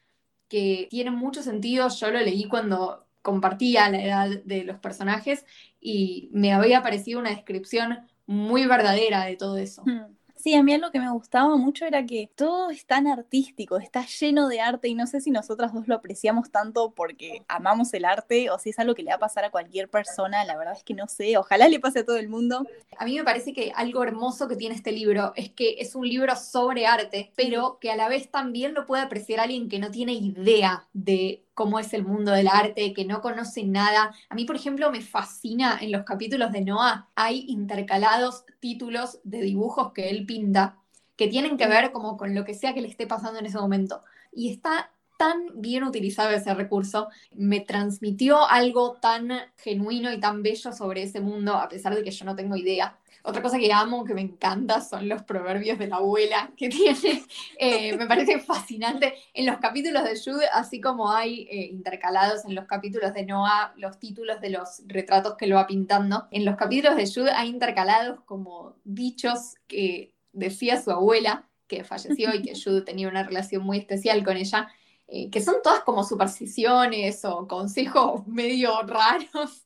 que 0.50 0.88
tienen 0.90 1.14
mucho 1.14 1.44
sentido. 1.44 1.90
Yo 1.90 2.10
lo 2.10 2.19
leí 2.19 2.46
cuando 2.46 3.06
compartía 3.22 3.88
la 3.90 4.02
edad 4.02 4.30
de 4.44 4.64
los 4.64 4.80
personajes 4.80 5.46
y 5.80 6.30
me 6.34 6.54
había 6.54 6.81
parecido 6.81 7.19
una 7.19 7.30
descripción 7.30 8.00
muy 8.25 8.66
verdadera 8.66 9.25
de 9.25 9.36
todo 9.36 9.58
eso. 9.58 9.84
Hmm. 9.86 10.17
Sí, 10.48 10.54
a 10.54 10.64
mí 10.64 10.78
lo 10.78 10.92
que 10.92 11.02
me 11.02 11.12
gustaba 11.12 11.58
mucho 11.58 11.84
era 11.84 12.06
que 12.06 12.30
todo 12.34 12.70
es 12.70 12.86
tan 12.86 13.06
artístico, 13.06 13.80
está 13.80 14.06
lleno 14.06 14.48
de 14.48 14.62
arte 14.62 14.88
y 14.88 14.96
no 14.96 15.06
sé 15.06 15.19
si 15.19 15.30
nosotras 15.30 15.74
dos 15.74 15.90
lo 15.90 15.95
apreciamos 15.95 16.52
tanto 16.52 16.92
porque 16.92 17.44
amamos 17.50 17.94
el 17.94 18.06
arte 18.06 18.50
o 18.50 18.57
si 18.57 18.69
es 18.69 18.80
algo 18.80 18.95
que 18.95 19.04
le 19.04 19.10
va 19.10 19.18
a 19.18 19.19
pasar 19.19 19.44
a 19.44 19.52
cualquier 19.52 19.90
persona, 19.90 20.45
la 20.45 20.56
verdad 20.56 20.76
es 20.78 20.86
que 20.86 20.94
no 20.94 21.10
sé, 21.10 21.38
ojalá 21.38 21.68
le 21.68 21.81
pase 21.81 22.00
a 22.00 22.06
todo 22.06 22.16
el 22.16 22.30
mundo. 22.30 22.66
A 22.98 23.04
mí 23.04 23.18
me 23.18 23.26
parece 23.26 23.52
que 23.52 23.74
algo 23.76 24.02
hermoso 24.04 24.48
que 24.48 24.56
tiene 24.56 24.76
este 24.76 24.94
libro 24.94 25.33
es 25.36 25.50
que 25.50 25.76
es 25.80 25.95
un 25.95 26.07
libro 26.07 26.33
sobre 26.38 26.88
arte, 26.88 27.33
pero 27.36 27.78
que 27.81 27.92
a 27.92 27.98
la 27.98 28.07
vez 28.07 28.31
también 28.31 28.74
lo 28.74 28.86
puede 28.86 29.04
apreciar 29.04 29.42
alguien 29.42 29.68
que 29.68 29.80
no 29.80 29.92
tiene 29.92 30.14
idea 30.14 30.88
de 30.94 31.44
cómo 31.57 31.80
es 31.80 31.92
el 31.94 32.06
mundo 32.06 32.33
del 32.33 32.47
arte, 32.47 32.94
que 32.94 33.04
no 33.04 33.19
conoce 33.19 33.64
nada. 33.64 34.14
A 34.30 34.35
mí, 34.35 34.45
por 34.45 34.56
ejemplo, 34.56 34.92
me 34.92 35.02
fascina 35.02 35.80
en 35.81 35.92
los 35.92 36.04
capítulos 36.04 36.52
de 36.52 36.61
Noah, 36.61 37.09
hay 37.16 37.45
intercalados 37.47 38.45
títulos 38.59 39.19
de 39.23 39.42
dibujos 39.42 39.92
que 39.92 40.11
él 40.11 40.28
pinta 40.28 40.78
que 41.16 41.28
tienen 41.28 41.57
que 41.57 41.68
ver 41.68 41.92
como 41.92 42.16
con 42.16 42.35
lo 42.35 42.45
que 42.45 42.54
sea 42.54 42.76
que 42.76 42.81
le 42.81 42.90
esté 42.90 43.07
pasando 43.07 43.40
en 43.40 43.47
ese 43.47 43.57
momento. 43.57 44.04
Y 44.31 44.52
está 44.52 44.92
tan 45.18 45.47
bien 45.56 45.83
utilizado 45.83 46.30
ese 46.30 46.54
recurso, 46.54 47.07
me 47.33 47.59
transmitió 47.61 48.47
algo 48.47 48.94
tan 49.02 49.31
genuino 49.57 50.14
y 50.14 50.19
tan 50.19 50.44
bello 50.44 50.71
sobre 50.71 51.02
ese 51.02 51.21
mundo, 51.21 51.56
a 51.56 51.69
pesar 51.69 51.95
de 51.95 52.04
que 52.04 52.11
yo 52.11 52.23
no 52.23 52.35
tengo 52.35 52.56
idea. 52.56 52.99
Otra 53.24 53.42
cosa 53.42 53.57
que 53.57 53.71
amo, 53.74 54.06
que 54.06 54.14
me 54.14 54.21
encanta, 54.21 54.81
son 54.81 55.09
los 55.09 55.24
proverbios 55.24 55.78
de 55.78 55.88
la 55.88 55.97
abuela 55.97 56.52
que 56.56 56.69
tiene. 56.69 57.24
Eh, 57.57 57.95
me 57.97 58.07
parece 58.07 58.40
fascinante. 58.40 59.16
En 59.33 59.45
los 59.45 59.57
capítulos 59.57 60.04
de 60.04 60.19
Jude, 60.19 60.47
así 60.54 60.80
como 60.80 61.12
hay 61.12 61.47
eh, 61.50 61.68
intercalados 61.71 62.45
en 62.45 62.56
los 62.56 62.66
capítulos 62.66 63.14
de 63.14 63.26
Noah 63.26 63.74
los 63.78 64.00
títulos 64.00 64.40
de 64.42 64.50
los 64.52 64.81
retratos 64.88 65.36
que 65.36 65.47
lo 65.47 65.56
va 65.56 65.68
pintando, 65.68 66.28
en 66.31 66.45
los 66.45 66.56
capítulos 66.56 66.95
de 66.95 67.06
Jude 67.06 67.31
hay 67.31 67.50
intercalados 67.50 68.21
como 68.26 68.76
dichos 68.83 69.56
que 69.68 70.14
decía 70.31 70.81
su 70.81 70.92
abuela, 70.92 71.50
que 71.68 71.83
falleció 71.83 72.33
y 72.33 72.42
que 72.42 72.54
Jude 72.64 72.81
tenía 72.81 73.07
una 73.07 73.24
relación 73.24 73.64
muy 73.64 73.80
especial 73.80 74.24
con 74.24 74.38
ella. 74.38 74.69
Eh, 75.09 75.30
que 75.30 75.42
son 75.42 75.56
todas 75.64 75.81
como 75.86 76.04
supersticiones 76.04 77.24
o 77.24 77.47
consejos 77.47 78.28
medio 78.28 78.81
raros, 78.81 79.66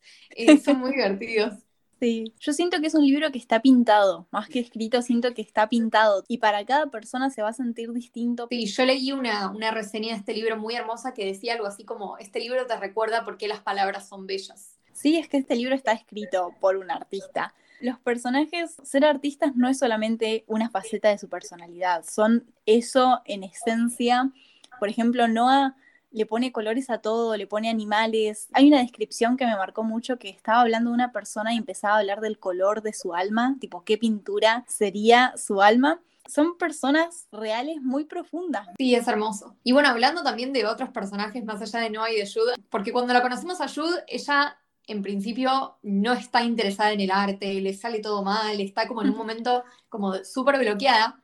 son 0.64 0.80
muy 0.80 0.92
divertidos. 0.96 1.56
Sí, 2.02 2.34
yo 2.40 2.52
siento 2.52 2.82
que 2.82 2.88
es 2.88 2.96
un 2.96 3.06
libro 3.06 3.32
que 3.32 3.38
está 3.38 3.62
pintado, 3.62 4.28
más 4.32 4.50
que 4.50 4.60
escrito, 4.60 5.04
siento 5.04 5.36
que 5.36 5.44
está 5.44 5.70
pintado 5.70 6.24
y 6.28 6.40
para 6.40 6.66
cada 6.66 6.88
persona 6.88 7.30
se 7.30 7.44
va 7.44 7.50
a 7.50 7.54
sentir 7.54 7.94
distinto. 7.94 8.48
Sí, 8.50 8.66
yo 8.66 8.86
leí 8.86 9.12
una, 9.12 9.52
una 9.52 9.70
reseña 9.70 10.14
de 10.14 10.16
este 10.16 10.34
libro 10.34 10.58
muy 10.58 10.74
hermosa 10.74 11.14
que 11.14 11.28
decía 11.28 11.54
algo 11.54 11.68
así 11.68 11.86
como, 11.86 12.18
este 12.18 12.40
libro 12.40 12.66
te 12.66 12.76
recuerda 12.76 13.24
por 13.24 13.38
qué 13.38 13.48
las 13.48 13.60
palabras 13.60 14.10
son 14.10 14.26
bellas. 14.26 14.80
Sí, 14.94 15.18
es 15.18 15.28
que 15.28 15.38
este 15.38 15.56
libro 15.56 15.76
está 15.76 15.92
escrito 15.92 16.56
por 16.60 16.76
un 16.76 16.90
artista. 16.90 17.54
Los 17.82 18.00
personajes, 18.00 18.78
ser 18.84 19.06
artistas 19.06 19.56
no 19.56 19.70
es 19.70 19.78
solamente 19.78 20.44
una 20.48 20.72
faceta 20.72 21.10
de 21.10 21.20
su 21.20 21.30
personalidad, 21.30 22.04
son 22.04 22.52
eso 22.66 23.22
en 23.26 23.44
esencia. 23.44 24.32
Por 24.80 24.90
ejemplo, 24.90 25.28
Noah 25.28 25.76
le 26.12 26.26
pone 26.26 26.52
colores 26.52 26.90
a 26.90 27.00
todo, 27.00 27.36
le 27.38 27.48
pone 27.48 27.70
animales. 27.70 28.50
Hay 28.54 28.68
una 28.68 28.80
descripción 28.80 29.38
que 29.38 29.46
me 29.46 29.56
marcó 29.56 29.84
mucho 29.84 30.18
que 30.18 30.30
estaba 30.30 30.62
hablando 30.62 30.90
de 30.90 30.96
una 30.96 31.12
persona 31.12 31.54
y 31.54 31.58
empezaba 31.58 31.96
a 31.96 32.00
hablar 32.00 32.22
del 32.22 32.40
color 32.40 32.82
de 32.82 32.94
su 32.94 33.14
alma, 33.14 33.56
tipo 33.60 33.84
qué 33.84 33.98
pintura 33.98 34.66
sería 34.68 35.34
su 35.38 35.62
alma. 35.62 36.02
Son 36.28 36.58
personas 36.58 37.28
reales 37.32 37.82
muy 37.82 38.06
profundas. 38.06 38.68
Sí, 38.78 38.94
es 38.94 39.08
hermoso. 39.08 39.56
Y 39.64 39.72
bueno, 39.72 39.90
hablando 39.90 40.24
también 40.24 40.54
de 40.54 40.66
otros 40.66 40.90
personajes 40.90 41.44
más 41.44 41.62
allá 41.62 41.80
de 41.80 41.90
Noah 41.90 42.12
y 42.12 42.18
de 42.18 42.30
Jude, 42.32 42.54
porque 42.70 42.92
cuando 42.92 43.14
la 43.14 43.22
conocemos 43.22 43.60
a 43.60 43.68
Jude, 43.68 44.04
ella 44.08 44.58
en 44.88 45.02
principio 45.02 45.78
no 45.84 46.14
está 46.14 46.44
interesada 46.44 46.92
en 46.92 47.02
el 47.02 47.12
arte, 47.12 47.62
le 47.62 47.74
sale 47.74 48.00
todo 48.00 48.24
mal, 48.24 48.60
está 48.60 48.88
como 48.88 49.02
en 49.02 49.10
un 49.10 49.18
momento 49.18 49.64
como 49.90 50.16
súper 50.24 50.60
bloqueada. 50.60 51.21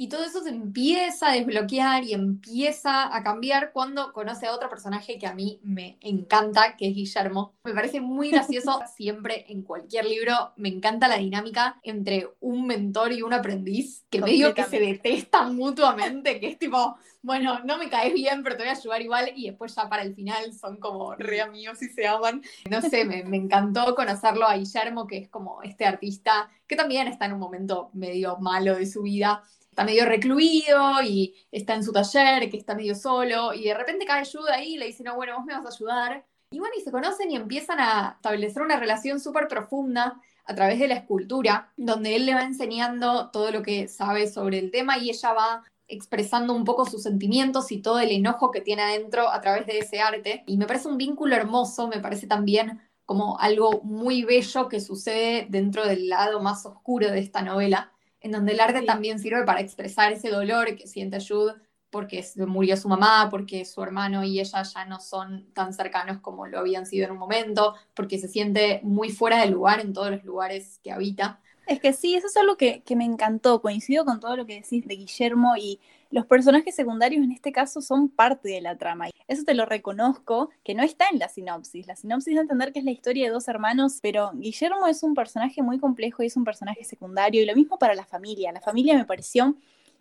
Y 0.00 0.08
todo 0.08 0.22
eso 0.22 0.44
se 0.44 0.50
empieza 0.50 1.28
a 1.28 1.32
desbloquear 1.32 2.04
y 2.04 2.14
empieza 2.14 3.12
a 3.12 3.20
cambiar 3.24 3.72
cuando 3.72 4.12
conoce 4.12 4.46
a 4.46 4.54
otro 4.54 4.70
personaje 4.70 5.18
que 5.18 5.26
a 5.26 5.34
mí 5.34 5.58
me 5.64 5.98
encanta, 6.02 6.76
que 6.76 6.86
es 6.86 6.94
Guillermo. 6.94 7.56
Me 7.64 7.74
parece 7.74 8.00
muy 8.00 8.30
gracioso 8.30 8.80
siempre 8.96 9.46
en 9.48 9.62
cualquier 9.62 10.04
libro. 10.04 10.52
Me 10.54 10.68
encanta 10.68 11.08
la 11.08 11.16
dinámica 11.16 11.80
entre 11.82 12.28
un 12.38 12.68
mentor 12.68 13.10
y 13.10 13.22
un 13.22 13.32
aprendiz, 13.32 14.04
que 14.08 14.20
medio 14.20 14.54
que 14.54 14.62
se 14.62 14.78
detestan 14.78 15.56
mutuamente, 15.56 16.38
que 16.38 16.50
es 16.50 16.60
tipo, 16.60 16.96
bueno, 17.20 17.58
no 17.64 17.76
me 17.76 17.90
caes 17.90 18.14
bien, 18.14 18.44
pero 18.44 18.56
te 18.56 18.62
voy 18.62 18.70
a 18.70 18.78
ayudar 18.78 19.02
igual. 19.02 19.32
Y 19.34 19.48
después 19.48 19.74
ya 19.74 19.88
para 19.88 20.04
el 20.04 20.14
final 20.14 20.52
son 20.52 20.76
como 20.76 21.16
re 21.16 21.40
amigos 21.40 21.82
y 21.82 21.88
se 21.88 22.06
aman. 22.06 22.40
No 22.70 22.82
sé, 22.82 23.04
me, 23.04 23.24
me 23.24 23.36
encantó 23.36 23.96
conocerlo 23.96 24.46
a 24.46 24.56
Guillermo, 24.56 25.08
que 25.08 25.18
es 25.18 25.28
como 25.28 25.60
este 25.64 25.86
artista 25.86 26.48
que 26.68 26.76
también 26.76 27.08
está 27.08 27.24
en 27.24 27.32
un 27.32 27.40
momento 27.40 27.90
medio 27.94 28.36
malo 28.36 28.76
de 28.76 28.86
su 28.86 29.02
vida 29.02 29.42
está 29.78 29.84
medio 29.84 30.06
recluido 30.06 31.00
y 31.04 31.36
está 31.52 31.74
en 31.76 31.84
su 31.84 31.92
taller, 31.92 32.50
que 32.50 32.56
está 32.56 32.74
medio 32.74 32.96
solo, 32.96 33.54
y 33.54 33.62
de 33.62 33.74
repente 33.74 34.04
cae 34.04 34.22
ayuda 34.22 34.54
ahí 34.54 34.74
y 34.74 34.76
le 34.76 34.86
dice, 34.86 35.04
no, 35.04 35.14
bueno, 35.14 35.36
vos 35.36 35.44
me 35.44 35.54
vas 35.54 35.64
a 35.64 35.68
ayudar. 35.68 36.26
Y 36.50 36.58
bueno, 36.58 36.74
y 36.76 36.80
se 36.80 36.90
conocen 36.90 37.30
y 37.30 37.36
empiezan 37.36 37.78
a 37.78 38.16
establecer 38.16 38.60
una 38.60 38.80
relación 38.80 39.20
súper 39.20 39.46
profunda 39.46 40.20
a 40.46 40.54
través 40.56 40.80
de 40.80 40.88
la 40.88 40.94
escultura, 40.94 41.72
donde 41.76 42.16
él 42.16 42.26
le 42.26 42.34
va 42.34 42.42
enseñando 42.42 43.30
todo 43.30 43.52
lo 43.52 43.62
que 43.62 43.86
sabe 43.86 44.26
sobre 44.26 44.58
el 44.58 44.72
tema 44.72 44.98
y 44.98 45.10
ella 45.10 45.32
va 45.32 45.62
expresando 45.86 46.54
un 46.54 46.64
poco 46.64 46.84
sus 46.84 47.04
sentimientos 47.04 47.70
y 47.70 47.80
todo 47.80 48.00
el 48.00 48.10
enojo 48.10 48.50
que 48.50 48.60
tiene 48.60 48.82
adentro 48.82 49.30
a 49.30 49.40
través 49.40 49.64
de 49.68 49.78
ese 49.78 50.00
arte. 50.00 50.42
Y 50.48 50.56
me 50.56 50.66
parece 50.66 50.88
un 50.88 50.98
vínculo 50.98 51.36
hermoso, 51.36 51.86
me 51.86 52.00
parece 52.00 52.26
también 52.26 52.80
como 53.06 53.38
algo 53.38 53.80
muy 53.84 54.24
bello 54.24 54.68
que 54.68 54.80
sucede 54.80 55.46
dentro 55.48 55.86
del 55.86 56.08
lado 56.08 56.40
más 56.40 56.66
oscuro 56.66 57.12
de 57.12 57.20
esta 57.20 57.42
novela, 57.42 57.92
en 58.20 58.32
donde 58.32 58.52
el 58.52 58.60
arte 58.60 58.82
también 58.82 59.18
sirve 59.18 59.44
para 59.44 59.60
expresar 59.60 60.12
ese 60.12 60.30
dolor 60.30 60.76
que 60.76 60.86
siente 60.86 61.18
Jude 61.26 61.54
porque 61.90 62.24
murió 62.46 62.76
su 62.76 62.88
mamá, 62.88 63.28
porque 63.30 63.64
su 63.64 63.82
hermano 63.82 64.22
y 64.22 64.40
ella 64.40 64.62
ya 64.62 64.84
no 64.84 65.00
son 65.00 65.46
tan 65.54 65.72
cercanos 65.72 66.18
como 66.20 66.46
lo 66.46 66.58
habían 66.58 66.86
sido 66.86 67.06
en 67.06 67.12
un 67.12 67.18
momento, 67.18 67.74
porque 67.94 68.18
se 68.18 68.28
siente 68.28 68.80
muy 68.82 69.10
fuera 69.10 69.40
de 69.40 69.50
lugar 69.50 69.80
en 69.80 69.92
todos 69.92 70.10
los 70.10 70.24
lugares 70.24 70.80
que 70.82 70.92
habita. 70.92 71.40
Es 71.66 71.80
que 71.80 71.92
sí, 71.92 72.14
eso 72.14 72.26
es 72.26 72.36
algo 72.36 72.56
que, 72.56 72.82
que 72.82 72.96
me 72.96 73.04
encantó, 73.04 73.60
coincido 73.60 74.04
con 74.04 74.20
todo 74.20 74.36
lo 74.36 74.46
que 74.46 74.60
decís 74.60 74.86
de 74.86 74.96
Guillermo 74.96 75.56
y 75.56 75.80
los 76.10 76.26
personajes 76.26 76.74
secundarios 76.74 77.22
en 77.22 77.32
este 77.32 77.52
caso 77.52 77.80
son 77.80 78.08
parte 78.08 78.48
de 78.48 78.60
la 78.60 78.76
trama. 78.76 79.08
Eso 79.26 79.44
te 79.44 79.54
lo 79.54 79.66
reconozco, 79.66 80.50
que 80.64 80.74
no 80.74 80.82
está 80.82 81.06
en 81.12 81.18
la 81.18 81.28
sinopsis. 81.28 81.86
La 81.86 81.96
sinopsis 81.96 82.34
de 82.34 82.40
entender 82.40 82.72
que 82.72 82.78
es 82.78 82.84
la 82.84 82.90
historia 82.90 83.26
de 83.26 83.32
dos 83.32 83.48
hermanos, 83.48 83.98
pero 84.00 84.30
Guillermo 84.34 84.86
es 84.86 85.02
un 85.02 85.14
personaje 85.14 85.62
muy 85.62 85.78
complejo 85.78 86.22
y 86.22 86.26
es 86.26 86.36
un 86.36 86.44
personaje 86.44 86.84
secundario. 86.84 87.42
Y 87.42 87.46
lo 87.46 87.54
mismo 87.54 87.78
para 87.78 87.94
la 87.94 88.06
familia. 88.06 88.52
La 88.52 88.60
familia 88.60 88.96
me 88.96 89.04
pareció 89.04 89.54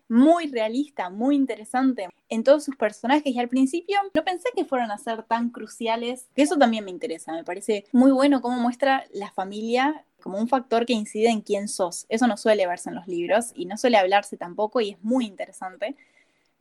muy 0.09 0.47
realista, 0.47 1.09
muy 1.09 1.35
interesante 1.35 2.09
en 2.29 2.43
todos 2.43 2.63
sus 2.63 2.75
personajes 2.75 3.33
y 3.33 3.39
al 3.39 3.49
principio 3.49 3.97
no 4.13 4.23
pensé 4.23 4.49
que 4.55 4.65
fueran 4.65 4.91
a 4.91 4.97
ser 4.97 5.23
tan 5.23 5.49
cruciales, 5.49 6.27
que 6.35 6.41
eso 6.41 6.57
también 6.57 6.85
me 6.85 6.91
interesa, 6.91 7.33
me 7.33 7.43
parece 7.43 7.85
muy 7.91 8.11
bueno 8.11 8.41
cómo 8.41 8.57
muestra 8.57 9.05
la 9.13 9.31
familia 9.31 10.05
como 10.21 10.39
un 10.39 10.47
factor 10.47 10.85
que 10.85 10.93
incide 10.93 11.29
en 11.29 11.41
quién 11.41 11.67
sos. 11.67 12.05
Eso 12.09 12.27
no 12.27 12.37
suele 12.37 12.67
verse 12.67 12.89
en 12.89 12.95
los 12.95 13.07
libros 13.07 13.51
y 13.55 13.65
no 13.65 13.77
suele 13.77 13.97
hablarse 13.97 14.35
tampoco 14.35 14.81
y 14.81 14.91
es 14.91 15.03
muy 15.03 15.25
interesante. 15.25 15.95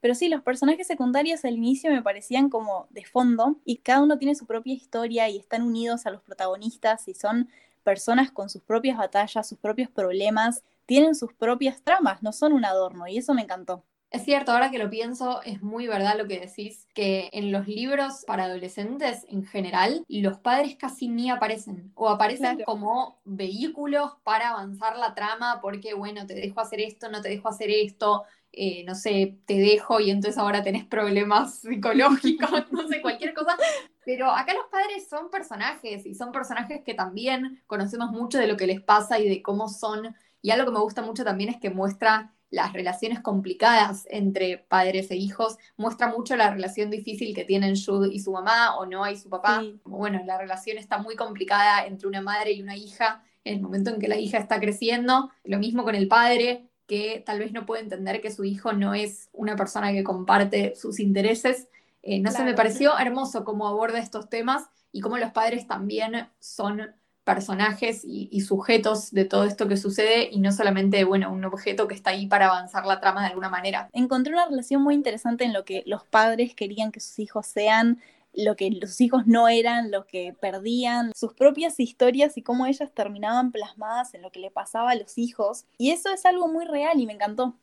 Pero 0.01 0.15
sí, 0.15 0.29
los 0.29 0.43
personajes 0.43 0.87
secundarios 0.87 1.45
al 1.45 1.57
inicio 1.57 1.91
me 1.91 2.03
parecían 2.03 2.49
como 2.49 2.87
de 2.91 3.05
fondo 3.05 3.57
y 3.65 3.79
cada 3.79 4.03
uno 4.03 4.19
tiene 4.19 4.35
su 4.35 4.47
propia 4.47 4.75
historia 4.75 5.29
y 5.29 5.39
están 5.39 5.63
unidos 5.63 6.07
a 6.07 6.11
los 6.11 6.23
protagonistas 6.23 7.09
y 7.09 7.15
son 7.15 7.49
personas 7.83 8.31
con 8.31 8.51
sus 8.51 8.63
propias 8.63 8.99
batallas, 8.99 9.49
sus 9.49 9.59
propios 9.59 9.91
problemas, 9.91 10.63
tienen 10.87 11.15
sus 11.15 11.33
propias 11.35 11.83
tramas, 11.83 12.23
no 12.23 12.33
son 12.33 12.53
un 12.53 12.65
adorno 12.65 13.07
y 13.07 13.19
eso 13.19 13.35
me 13.35 13.43
encantó. 13.43 13.85
Es 14.11 14.25
cierto, 14.25 14.53
ahora 14.53 14.71
que 14.71 14.79
lo 14.79 14.89
pienso, 14.89 15.43
es 15.43 15.63
muy 15.63 15.89
verdad 15.89 16.17
lo 16.17 16.27
que 16.27 16.39
decís, 16.39 16.87
que 16.95 17.29
en 17.33 17.51
los 17.51 17.67
libros 17.67 18.25
para 18.27 18.45
adolescentes 18.45 19.27
en 19.29 19.45
general, 19.45 20.05
los 20.09 20.39
padres 20.39 20.77
casi 20.77 21.09
ni 21.09 21.29
aparecen, 21.29 21.91
o 21.97 22.09
aparecen 22.09 22.63
como 22.65 23.21
vehículos 23.25 24.13
para 24.23 24.51
avanzar 24.51 24.97
la 24.97 25.15
trama, 25.15 25.61
porque 25.61 25.93
bueno, 25.95 26.25
te 26.27 26.35
dejo 26.35 26.61
hacer 26.61 26.81
esto, 26.81 27.11
no 27.11 27.21
te 27.21 27.29
dejo 27.29 27.49
hacer 27.49 27.71
esto, 27.71 28.25
eh, 28.53 28.85
no 28.85 28.95
sé, 28.95 29.39
te 29.45 29.59
dejo 29.59 30.01
y 30.01 30.11
entonces 30.11 30.39
ahora 30.39 30.63
tenés 30.63 30.85
problemas 30.87 31.59
psicológicos, 31.61 32.51
no 32.71 32.89
sé, 32.89 33.03
cualquier 33.03 33.35
cosa. 33.35 33.57
Pero 34.05 34.31
acá 34.31 34.55
los 34.55 34.67
padres 34.71 35.09
son 35.09 35.31
personajes 35.31 36.07
y 36.07 36.15
son 36.15 36.33
personajes 36.33 36.83
que 36.83 36.95
también 36.95 37.61
conocemos 37.67 38.13
mucho 38.13 38.39
de 38.39 38.47
lo 38.47 38.57
que 38.57 38.67
les 38.69 38.81
pasa 38.81 39.19
y 39.19 39.29
de 39.29 39.43
cómo 39.43 39.69
son. 39.69 40.15
Y 40.47 40.53
algo 40.53 40.67
que 40.67 40.75
me 40.75 40.79
gusta 40.79 41.03
mucho 41.03 41.25
también 41.25 41.51
es 41.51 41.57
que 41.57 41.71
muestra 41.71 42.33
las 42.51 42.73
relaciones 42.73 43.19
complicadas 43.19 44.07
entre 44.09 44.59
padres 44.59 45.11
e 45.11 45.17
hijos, 45.17 45.59
muestra 45.77 46.07
mucho 46.07 46.37
la 46.37 46.53
relación 46.53 46.89
difícil 46.89 47.35
que 47.35 47.45
tienen 47.45 47.75
Jude 47.75 48.15
y 48.15 48.21
su 48.21 48.31
mamá 48.31 48.77
o 48.77 48.87
Noah 48.87 49.11
y 49.11 49.17
su 49.17 49.29
papá. 49.29 49.65
bueno, 49.83 50.23
la 50.25 50.39
relación 50.39 50.79
está 50.79 50.99
muy 50.99 51.17
complicada 51.17 51.85
entre 51.85 52.07
una 52.07 52.21
madre 52.21 52.53
y 52.53 52.63
una 52.63 52.77
hija 52.77 53.25
en 53.43 53.57
el 53.57 53.61
momento 53.61 53.91
en 53.91 53.99
que 53.99 54.07
la 54.07 54.19
hija 54.19 54.39
está 54.39 54.61
creciendo. 54.61 55.33
Lo 55.43 55.59
mismo 55.59 55.83
con 55.83 55.97
el 55.97 56.07
padre, 56.07 56.69
que 56.87 57.25
tal 57.27 57.41
vez 57.41 57.51
no 57.51 57.67
puede 57.67 57.83
entender 57.83 58.21
que 58.21 58.31
su 58.31 58.45
hijo 58.45 58.73
no 58.73 58.95
es 58.95 59.29
una 59.33 59.57
persona 59.57 59.91
que 59.91 60.05
comparte 60.05 60.77
sus 60.77 61.01
intereses. 61.01 61.67
Eh, 62.03 62.21
no 62.21 62.31
sé, 62.31 62.45
me 62.45 62.55
pareció 62.55 62.97
hermoso 62.97 63.45
cómo 63.45 63.67
aborda 63.67 63.99
estos 63.99 64.29
temas 64.29 64.71
y 64.93 65.01
cómo 65.01 65.19
los 65.19 65.33
padres 65.33 65.67
también 65.67 66.29
son 66.39 66.95
personajes 67.27 68.03
y, 68.05 68.41
sujetos 68.43 69.11
de 69.11 69.25
todo 69.25 69.45
esto 69.45 69.67
que 69.67 69.77
sucede 69.77 70.29
y 70.31 70.39
no 70.39 70.53
solamente, 70.53 71.03
bueno, 71.03 71.33
un 71.33 71.45
objeto 71.45 71.89
que 71.89 71.95
está 71.95 72.11
ahí 72.11 72.29
para 72.29 72.47
avanzar 72.47 72.87
la 72.87 73.01
trama 73.01 73.23
de 73.23 73.31
alguna 73.31 73.49
manera. 73.49 73.91
Encontré 73.93 74.33
una 74.33 74.47
relación 74.47 74.81
muy 74.81 74.95
interesante 74.95 75.43
en 75.43 75.53
lo 75.53 75.65
que 75.65 75.83
los 75.87 76.05
padres 76.05 76.55
querían 76.55 76.93
que 76.93 77.01
sus 77.01 77.19
hijos 77.19 77.47
sean, 77.47 78.01
lo 78.33 78.55
que 78.55 78.71
los 78.71 79.01
hijos 79.01 79.27
no 79.27 79.49
eran, 79.49 79.91
lo 79.91 80.07
que 80.07 80.37
perdían, 80.41 81.11
sus 81.17 81.35
propias 81.35 81.81
historias 81.81 82.39
y 82.39 82.43
cómo 82.43 82.65
ellas 82.65 82.93
terminaban 82.95 83.51
plasmadas 83.51 84.15
en 84.15 84.23
lo 84.23 84.31
que 84.31 84.39
le 84.39 84.53
pasaba 84.53 84.93
a 84.93 84.95
los 84.95 85.19
hijos. 85.19 85.65
Y 85.79 85.91
eso 85.91 86.13
es 86.13 86.25
algo 86.27 86.47
muy 86.47 86.65
real 86.65 87.01
y 87.01 87.07
me 87.07 87.15
encantó. 87.15 87.57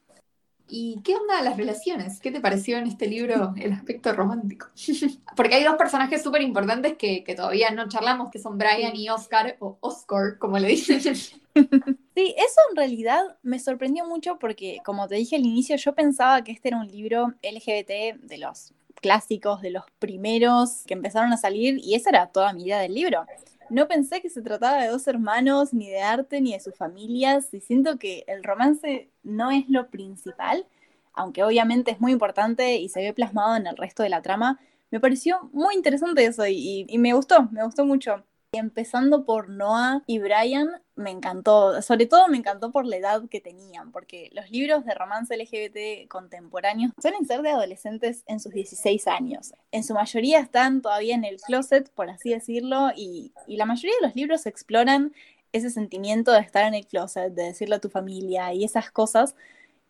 ¿Y 0.67 1.01
qué 1.03 1.15
onda 1.15 1.41
las 1.41 1.57
relaciones? 1.57 2.19
¿Qué 2.19 2.31
te 2.31 2.39
pareció 2.39 2.77
en 2.77 2.87
este 2.87 3.07
libro 3.07 3.53
el 3.57 3.73
aspecto 3.73 4.13
romántico? 4.13 4.67
Porque 5.35 5.55
hay 5.55 5.63
dos 5.63 5.75
personajes 5.75 6.23
súper 6.23 6.41
importantes 6.41 6.95
que, 6.97 7.23
todavía 7.35 7.71
no 7.71 7.89
charlamos, 7.89 8.31
que 8.31 8.39
son 8.39 8.57
Brian 8.57 8.95
y 8.95 9.09
Oscar, 9.09 9.57
o 9.59 9.77
Oscar, 9.81 10.37
como 10.39 10.57
le 10.59 10.69
dicen. 10.69 11.01
Sí, 12.15 12.35
eso 12.37 12.61
en 12.69 12.75
realidad 12.75 13.21
me 13.41 13.59
sorprendió 13.59 14.05
mucho 14.05 14.37
porque, 14.37 14.79
como 14.85 15.07
te 15.07 15.15
dije 15.15 15.35
al 15.35 15.45
inicio, 15.45 15.75
yo 15.75 15.93
pensaba 15.93 16.43
que 16.43 16.51
este 16.51 16.69
era 16.69 16.77
un 16.77 16.87
libro 16.87 17.33
LGBT 17.41 18.21
de 18.21 18.37
los 18.37 18.73
clásicos, 19.01 19.61
de 19.61 19.71
los 19.71 19.83
primeros 19.99 20.83
que 20.85 20.93
empezaron 20.93 21.33
a 21.33 21.37
salir, 21.37 21.79
y 21.83 21.95
esa 21.95 22.09
era 22.09 22.27
toda 22.27 22.53
mi 22.53 22.63
idea 22.63 22.79
del 22.79 22.93
libro. 22.93 23.25
No 23.69 23.87
pensé 23.87 24.21
que 24.21 24.29
se 24.29 24.41
trataba 24.41 24.81
de 24.81 24.89
dos 24.89 25.07
hermanos, 25.07 25.73
ni 25.73 25.89
de 25.89 26.01
arte, 26.01 26.41
ni 26.41 26.53
de 26.53 26.59
sus 26.59 26.75
familias, 26.75 27.53
y 27.53 27.59
siento 27.59 27.97
que 27.97 28.23
el 28.27 28.43
romance 28.43 29.09
no 29.23 29.51
es 29.51 29.69
lo 29.69 29.89
principal, 29.89 30.65
aunque 31.13 31.43
obviamente 31.43 31.91
es 31.91 32.01
muy 32.01 32.11
importante 32.11 32.77
y 32.77 32.89
se 32.89 33.01
ve 33.01 33.13
plasmado 33.13 33.55
en 33.55 33.67
el 33.67 33.77
resto 33.77 34.03
de 34.03 34.09
la 34.09 34.21
trama. 34.21 34.59
Me 34.91 34.99
pareció 34.99 35.49
muy 35.53 35.75
interesante 35.75 36.25
eso 36.25 36.45
y, 36.47 36.85
y 36.87 36.97
me 36.97 37.13
gustó, 37.13 37.49
me 37.51 37.63
gustó 37.63 37.85
mucho. 37.85 38.23
Empezando 38.55 39.25
por 39.25 39.49
Noah 39.49 40.03
y 40.05 40.19
Brian, 40.19 40.69
me 40.95 41.09
encantó, 41.09 41.81
sobre 41.81 42.05
todo 42.05 42.27
me 42.27 42.37
encantó 42.37 42.71
por 42.71 42.85
la 42.85 42.97
edad 42.97 43.23
que 43.27 43.41
tenían, 43.41 43.91
porque 43.91 44.29
los 44.31 44.51
libros 44.51 44.85
de 44.85 44.93
romance 44.93 45.35
LGBT 45.35 46.07
contemporáneos 46.07 46.91
suelen 47.01 47.25
ser 47.25 47.41
de 47.41 47.49
adolescentes 47.49 48.23
en 48.27 48.39
sus 48.39 48.53
16 48.53 49.07
años. 49.07 49.53
En 49.71 49.83
su 49.83 49.95
mayoría 49.95 50.39
están 50.39 50.83
todavía 50.83 51.15
en 51.15 51.25
el 51.25 51.41
closet, 51.41 51.89
por 51.89 52.11
así 52.11 52.29
decirlo, 52.29 52.91
y, 52.95 53.33
y 53.47 53.57
la 53.57 53.65
mayoría 53.65 53.95
de 53.99 54.07
los 54.07 54.15
libros 54.15 54.45
exploran 54.45 55.13
ese 55.53 55.69
sentimiento 55.69 56.33
de 56.33 56.39
estar 56.41 56.65
en 56.65 56.73
el 56.73 56.85
closet, 56.85 57.33
de 57.33 57.43
decirle 57.43 57.75
a 57.75 57.79
tu 57.79 57.89
familia 57.89 58.53
y 58.53 58.65
esas 58.65 58.91
cosas. 58.91 59.35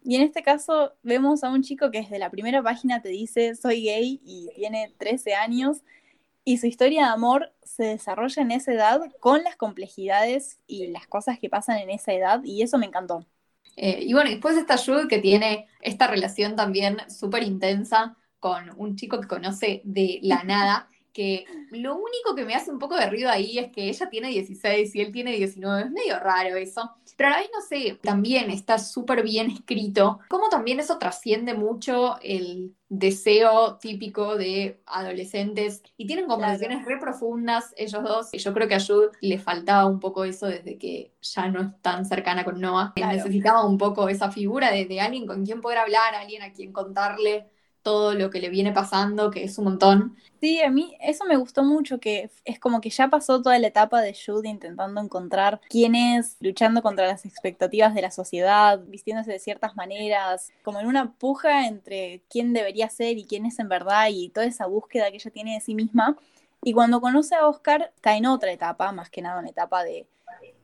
Y 0.04 0.16
en 0.16 0.22
este 0.22 0.44
caso 0.44 0.94
vemos 1.02 1.44
a 1.44 1.50
un 1.50 1.64
chico 1.64 1.90
que 1.90 2.02
desde 2.02 2.20
la 2.20 2.30
primera 2.30 2.62
página 2.62 3.02
te 3.02 3.10
dice 3.10 3.56
soy 3.56 3.84
gay 3.84 4.22
y 4.24 4.50
tiene 4.56 4.94
13 4.98 5.34
años 5.34 5.82
y 6.46 6.58
su 6.58 6.68
historia 6.68 7.06
de 7.06 7.12
amor 7.14 7.54
se 7.64 7.84
desarrolla 7.86 8.42
en 8.42 8.52
esa 8.52 8.74
edad 8.74 9.02
con 9.20 9.44
las 9.44 9.56
complejidades 9.56 10.60
y 10.68 10.88
las 10.88 11.08
cosas 11.08 11.40
que 11.40 11.50
pasan 11.50 11.78
en 11.78 11.90
esa 11.90 12.14
edad 12.14 12.42
y 12.44 12.62
eso 12.62 12.78
me 12.78 12.86
encantó. 12.86 13.26
Eh, 13.76 14.04
y 14.04 14.14
bueno, 14.14 14.30
después 14.30 14.58
está 14.58 14.78
Jude 14.78 15.08
que 15.08 15.20
tiene 15.20 15.68
esta 15.82 16.08
relación 16.08 16.56
también 16.56 16.98
súper 17.10 17.44
intensa 17.44 18.18
con 18.40 18.72
un 18.78 18.98
chico 18.98 19.22
que 19.22 19.28
conoce 19.28 19.82
de 19.86 20.20
la 20.22 20.44
nada, 20.44 20.90
que 21.14 21.46
lo 21.70 21.96
único 21.96 22.36
que 22.36 22.44
me 22.44 22.56
hace 22.56 22.72
un 22.72 22.80
poco 22.80 22.96
de 22.96 23.10
ruido 23.10 23.30
ahí 23.30 23.60
es 23.60 23.72
que 23.72 23.88
ella 23.88 24.10
tiene 24.10 24.30
16 24.30 24.96
y 24.96 25.02
él 25.02 25.12
tiene 25.12 25.32
19, 25.32 25.84
es 25.84 25.92
medio 25.92 26.20
raro 26.20 26.56
eso, 26.58 26.92
pero 27.16 27.30
a 27.30 27.32
la 27.34 27.38
vez 27.38 27.50
no 27.54 27.62
sé, 27.62 28.00
también 28.02 28.50
está 28.50 28.80
súper 28.80 29.24
bien 29.24 29.52
escrito, 29.52 30.20
como 30.28 30.50
también 30.50 30.80
eso 30.80 30.98
trasciende 30.98 31.54
mucho 31.54 32.18
el 32.22 32.76
deseo 32.90 33.78
típico 33.78 34.38
de 34.38 34.82
adolescentes 34.86 35.82
y 35.98 36.06
tienen 36.06 36.28
conversaciones 36.28 36.86
re 36.86 37.00
profundas 37.00 37.74
ellos 37.76 38.04
dos. 38.04 38.30
Yo 38.34 38.54
creo 38.54 38.68
que 38.68 38.76
a 38.76 38.80
Jude 38.80 39.10
le 39.22 39.40
faltaba 39.40 39.86
un 39.86 40.00
poco 40.00 40.26
eso 40.26 40.46
desde 40.48 40.78
que 40.78 41.14
ya 41.22 41.48
no 41.48 41.62
es 41.62 41.82
tan 41.82 42.06
cercana 42.06 42.44
con 42.44 42.62
Noah. 42.62 42.94
Necesitaba 42.96 43.66
un 43.66 43.78
poco 43.78 44.10
esa 44.10 44.32
figura 44.32 44.72
de, 44.72 44.86
de 44.86 45.02
alguien 45.02 45.26
con 45.26 45.44
quien 45.44 45.62
poder 45.62 45.80
hablar, 45.80 46.14
alguien 46.14 46.44
a 46.44 46.54
quien 46.54 46.72
contarle 46.72 47.48
todo 47.84 48.14
lo 48.14 48.30
que 48.30 48.40
le 48.40 48.50
viene 48.50 48.72
pasando, 48.72 49.30
que 49.30 49.44
es 49.44 49.58
un 49.58 49.66
montón. 49.66 50.16
Sí, 50.40 50.62
a 50.62 50.70
mí 50.70 50.96
eso 51.00 51.26
me 51.26 51.38
gustó 51.38 51.64
mucho, 51.64 52.00
que 52.00 52.32
es 52.46 52.60
como 52.60 52.82
que 52.82 52.90
ya 52.90 53.10
pasó 53.10 53.42
toda 53.42 53.60
la 53.60 53.68
etapa 53.68 54.02
de 54.02 54.14
Judy 54.14 54.50
intentando 54.50 55.00
encontrar 55.00 55.62
quién 55.70 55.94
es, 55.94 56.38
luchando 56.40 56.82
contra 56.82 57.06
las 57.06 57.26
expectativas 57.26 57.94
de 57.94 58.02
la 58.02 58.12
sociedad, 58.12 58.80
vistiéndose 58.88 59.32
de 59.32 59.40
ciertas 59.40 59.76
maneras, 59.76 60.52
como 60.64 60.80
en 60.80 60.88
una 60.88 61.14
puja 61.14 61.68
entre 61.68 62.24
quién 62.30 62.54
debería 62.54 62.90
ser 62.90 63.18
y 63.18 63.26
quién 63.26 63.46
es 63.46 63.60
en 63.60 63.70
verdad 63.70 64.08
y 64.10 64.30
toda 64.30 64.48
esa 64.48 64.66
búsqueda 64.66 65.10
que 65.12 65.18
ella 65.18 65.32
tiene 65.32 65.54
de 65.54 65.62
sí 65.62 65.76
misma. 65.76 66.18
Y 66.64 66.74
cuando 66.74 67.02
conoce 67.02 67.36
a 67.36 67.48
Oscar, 67.48 67.92
está 67.96 68.16
en 68.16 68.26
otra 68.26 68.52
etapa, 68.52 68.92
más 68.94 69.10
que 69.10 69.22
nada 69.22 69.40
una 69.40 69.50
etapa 69.50 69.84
de 69.84 70.08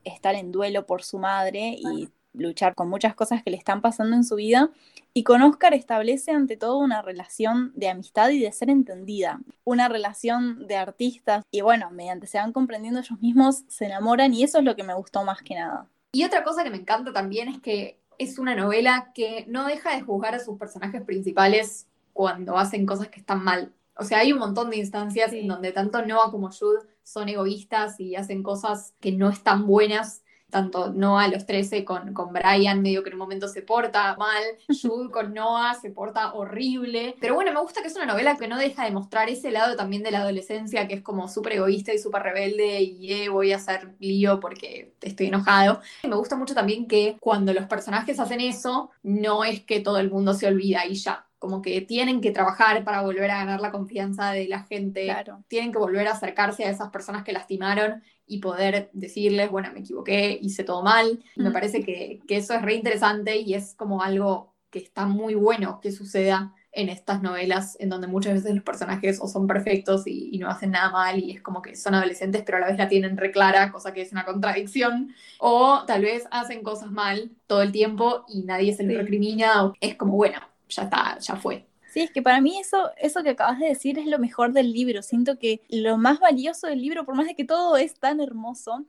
estar 0.05 0.35
en 0.35 0.51
duelo 0.51 0.85
por 0.85 1.03
su 1.03 1.19
madre 1.19 1.75
y 1.77 2.09
luchar 2.39 2.75
con 2.75 2.89
muchas 2.89 3.15
cosas 3.15 3.43
que 3.43 3.51
le 3.51 3.57
están 3.57 3.81
pasando 3.81 4.15
en 4.15 4.23
su 4.23 4.35
vida. 4.35 4.69
Y 5.13 5.23
con 5.23 5.41
Oscar 5.41 5.73
establece 5.73 6.31
ante 6.31 6.57
todo 6.57 6.77
una 6.77 7.01
relación 7.01 7.71
de 7.75 7.89
amistad 7.89 8.29
y 8.29 8.39
de 8.39 8.51
ser 8.51 8.69
entendida, 8.69 9.39
una 9.63 9.87
relación 9.89 10.67
de 10.67 10.75
artistas. 10.75 11.43
Y 11.51 11.61
bueno, 11.61 11.89
mediante 11.91 12.27
se 12.27 12.37
van 12.37 12.53
comprendiendo 12.53 12.99
ellos 12.99 13.19
mismos, 13.19 13.63
se 13.67 13.85
enamoran 13.85 14.33
y 14.33 14.43
eso 14.43 14.59
es 14.59 14.63
lo 14.63 14.75
que 14.75 14.83
me 14.83 14.93
gustó 14.93 15.23
más 15.23 15.41
que 15.41 15.55
nada. 15.55 15.87
Y 16.11 16.23
otra 16.23 16.43
cosa 16.43 16.63
que 16.63 16.69
me 16.69 16.77
encanta 16.77 17.13
también 17.13 17.49
es 17.49 17.59
que 17.59 17.99
es 18.17 18.37
una 18.37 18.55
novela 18.55 19.11
que 19.13 19.45
no 19.47 19.65
deja 19.65 19.95
de 19.95 20.01
juzgar 20.01 20.35
a 20.35 20.39
sus 20.39 20.57
personajes 20.57 21.01
principales 21.01 21.87
cuando 22.13 22.57
hacen 22.57 22.85
cosas 22.85 23.07
que 23.07 23.19
están 23.19 23.43
mal. 23.43 23.71
O 23.95 24.03
sea, 24.03 24.19
hay 24.19 24.31
un 24.31 24.39
montón 24.39 24.69
de 24.69 24.77
instancias 24.77 25.33
en 25.33 25.47
donde 25.47 25.71
tanto 25.71 26.05
Noah 26.05 26.31
como 26.31 26.51
Jude 26.51 26.79
son 27.03 27.29
egoístas 27.29 27.99
y 27.99 28.15
hacen 28.15 28.43
cosas 28.43 28.93
que 28.99 29.11
no 29.11 29.29
están 29.29 29.67
buenas 29.67 30.23
tanto 30.49 30.91
Noah 30.91 31.23
a 31.23 31.27
los 31.27 31.45
13 31.45 31.85
con, 31.85 32.13
con 32.13 32.33
Brian, 32.33 32.81
medio 32.81 33.03
que 33.03 33.09
en 33.09 33.15
un 33.15 33.19
momento 33.19 33.47
se 33.47 33.61
porta 33.61 34.15
mal, 34.17 34.43
Jude 34.67 35.11
con 35.11 35.33
Noah 35.35 35.75
se 35.75 35.91
porta 35.91 36.33
horrible. 36.33 37.15
Pero 37.19 37.35
bueno, 37.35 37.51
me 37.53 37.61
gusta 37.61 37.81
que 37.81 37.87
es 37.87 37.95
una 37.95 38.05
novela 38.05 38.37
que 38.37 38.47
no 38.47 38.57
deja 38.57 38.85
de 38.85 38.91
mostrar 38.91 39.29
ese 39.29 39.51
lado 39.51 39.75
también 39.75 40.03
de 40.03 40.11
la 40.11 40.19
adolescencia, 40.19 40.87
que 40.87 40.95
es 40.95 41.01
como 41.01 41.27
súper 41.27 41.53
egoísta 41.53 41.93
y 41.93 41.99
súper 41.99 42.23
rebelde 42.23 42.81
y 42.81 43.13
eh, 43.13 43.29
voy 43.29 43.51
a 43.51 43.57
hacer 43.57 43.95
lío 43.99 44.39
porque 44.39 44.93
estoy 45.01 45.27
enojado. 45.27 45.81
Y 46.03 46.07
me 46.07 46.15
gusta 46.15 46.35
mucho 46.35 46.53
también 46.53 46.87
que 46.87 47.17
cuando 47.19 47.53
los 47.53 47.65
personajes 47.65 48.19
hacen 48.19 48.41
eso, 48.41 48.91
no 49.03 49.43
es 49.43 49.63
que 49.63 49.79
todo 49.79 49.99
el 49.99 50.09
mundo 50.11 50.33
se 50.33 50.47
olvida 50.47 50.85
y 50.85 50.95
ya 50.95 51.28
como 51.39 51.61
que 51.61 51.81
tienen 51.81 52.19
que 52.21 52.31
trabajar 52.31 52.83
para 52.83 53.01
volver 53.01 53.31
a 53.31 53.39
ganar 53.39 53.61
la 53.61 53.71
confianza 53.71 54.31
de 54.31 54.47
la 54.47 54.63
gente, 54.63 55.05
claro. 55.05 55.43
tienen 55.47 55.71
que 55.71 55.79
volver 55.79 56.07
a 56.07 56.11
acercarse 56.11 56.65
a 56.65 56.69
esas 56.69 56.89
personas 56.89 57.23
que 57.23 57.31
lastimaron 57.31 58.03
y 58.27 58.39
poder 58.39 58.89
decirles, 58.93 59.49
bueno, 59.49 59.71
me 59.73 59.79
equivoqué, 59.79 60.37
hice 60.41 60.63
todo 60.63 60.83
mal. 60.83 61.23
Me 61.35 61.49
parece 61.49 61.81
que, 61.81 62.21
eso 62.27 62.53
es 62.53 62.61
re 62.61 62.75
interesante 62.75 63.37
y 63.37 63.55
es 63.55 63.73
como 63.73 64.03
algo 64.03 64.53
que 64.69 64.79
está 64.79 65.07
muy 65.07 65.33
bueno 65.33 65.79
que 65.81 65.91
suceda 65.91 66.53
en 66.71 66.89
estas 66.89 67.23
novelas 67.23 67.75
en 67.79 67.89
donde 67.89 68.05
muchas 68.05 68.35
veces 68.35 68.53
los 68.53 68.63
personajes 68.63 69.19
o 69.19 69.27
son 69.27 69.47
perfectos 69.47 70.03
y, 70.05 70.37
no 70.37 70.47
hacen 70.47 70.71
nada 70.71 70.91
mal 70.91 71.17
y 71.17 71.31
es 71.31 71.41
como 71.41 71.63
que 71.63 71.75
son 71.75 71.95
adolescentes 71.95 72.43
pero 72.45 72.59
a 72.59 72.61
la 72.61 72.67
vez 72.67 72.77
la 72.77 72.87
tienen 72.87 73.17
re 73.17 73.31
clara, 73.31 73.71
cosa 73.71 73.93
que 73.93 74.01
es 74.03 74.11
una 74.11 74.25
contradicción, 74.25 75.15
o 75.39 75.83
tal 75.87 76.03
vez 76.03 76.27
hacen 76.29 76.61
cosas 76.61 76.91
mal 76.91 77.31
todo 77.47 77.63
el 77.63 77.71
tiempo 77.71 78.25
y 78.27 78.43
nadie 78.43 78.75
se 78.75 78.83
les 78.83 78.97
recrimina, 78.97 79.73
es 79.81 79.95
como, 79.95 80.13
bueno, 80.13 80.37
ya 80.69 80.83
está, 80.83 81.17
ya 81.19 81.35
fue. 81.35 81.65
Sí, 81.91 82.01
es 82.01 82.11
que 82.11 82.21
para 82.21 82.39
mí 82.39 82.59
eso, 82.59 82.91
eso 82.97 83.23
que 83.23 83.31
acabas 83.31 83.59
de 83.59 83.67
decir 83.67 83.97
es 83.97 84.05
lo 84.05 84.19
mejor 84.19 84.53
del 84.53 84.71
libro. 84.71 85.01
Siento 85.01 85.39
que 85.39 85.61
lo 85.69 85.97
más 85.97 86.19
valioso 86.19 86.67
del 86.67 86.81
libro, 86.81 87.03
por 87.03 87.15
más 87.15 87.25
de 87.25 87.35
que 87.35 87.45
todo 87.45 87.77
es 87.77 87.95
tan 87.95 88.19
hermoso, 88.19 88.85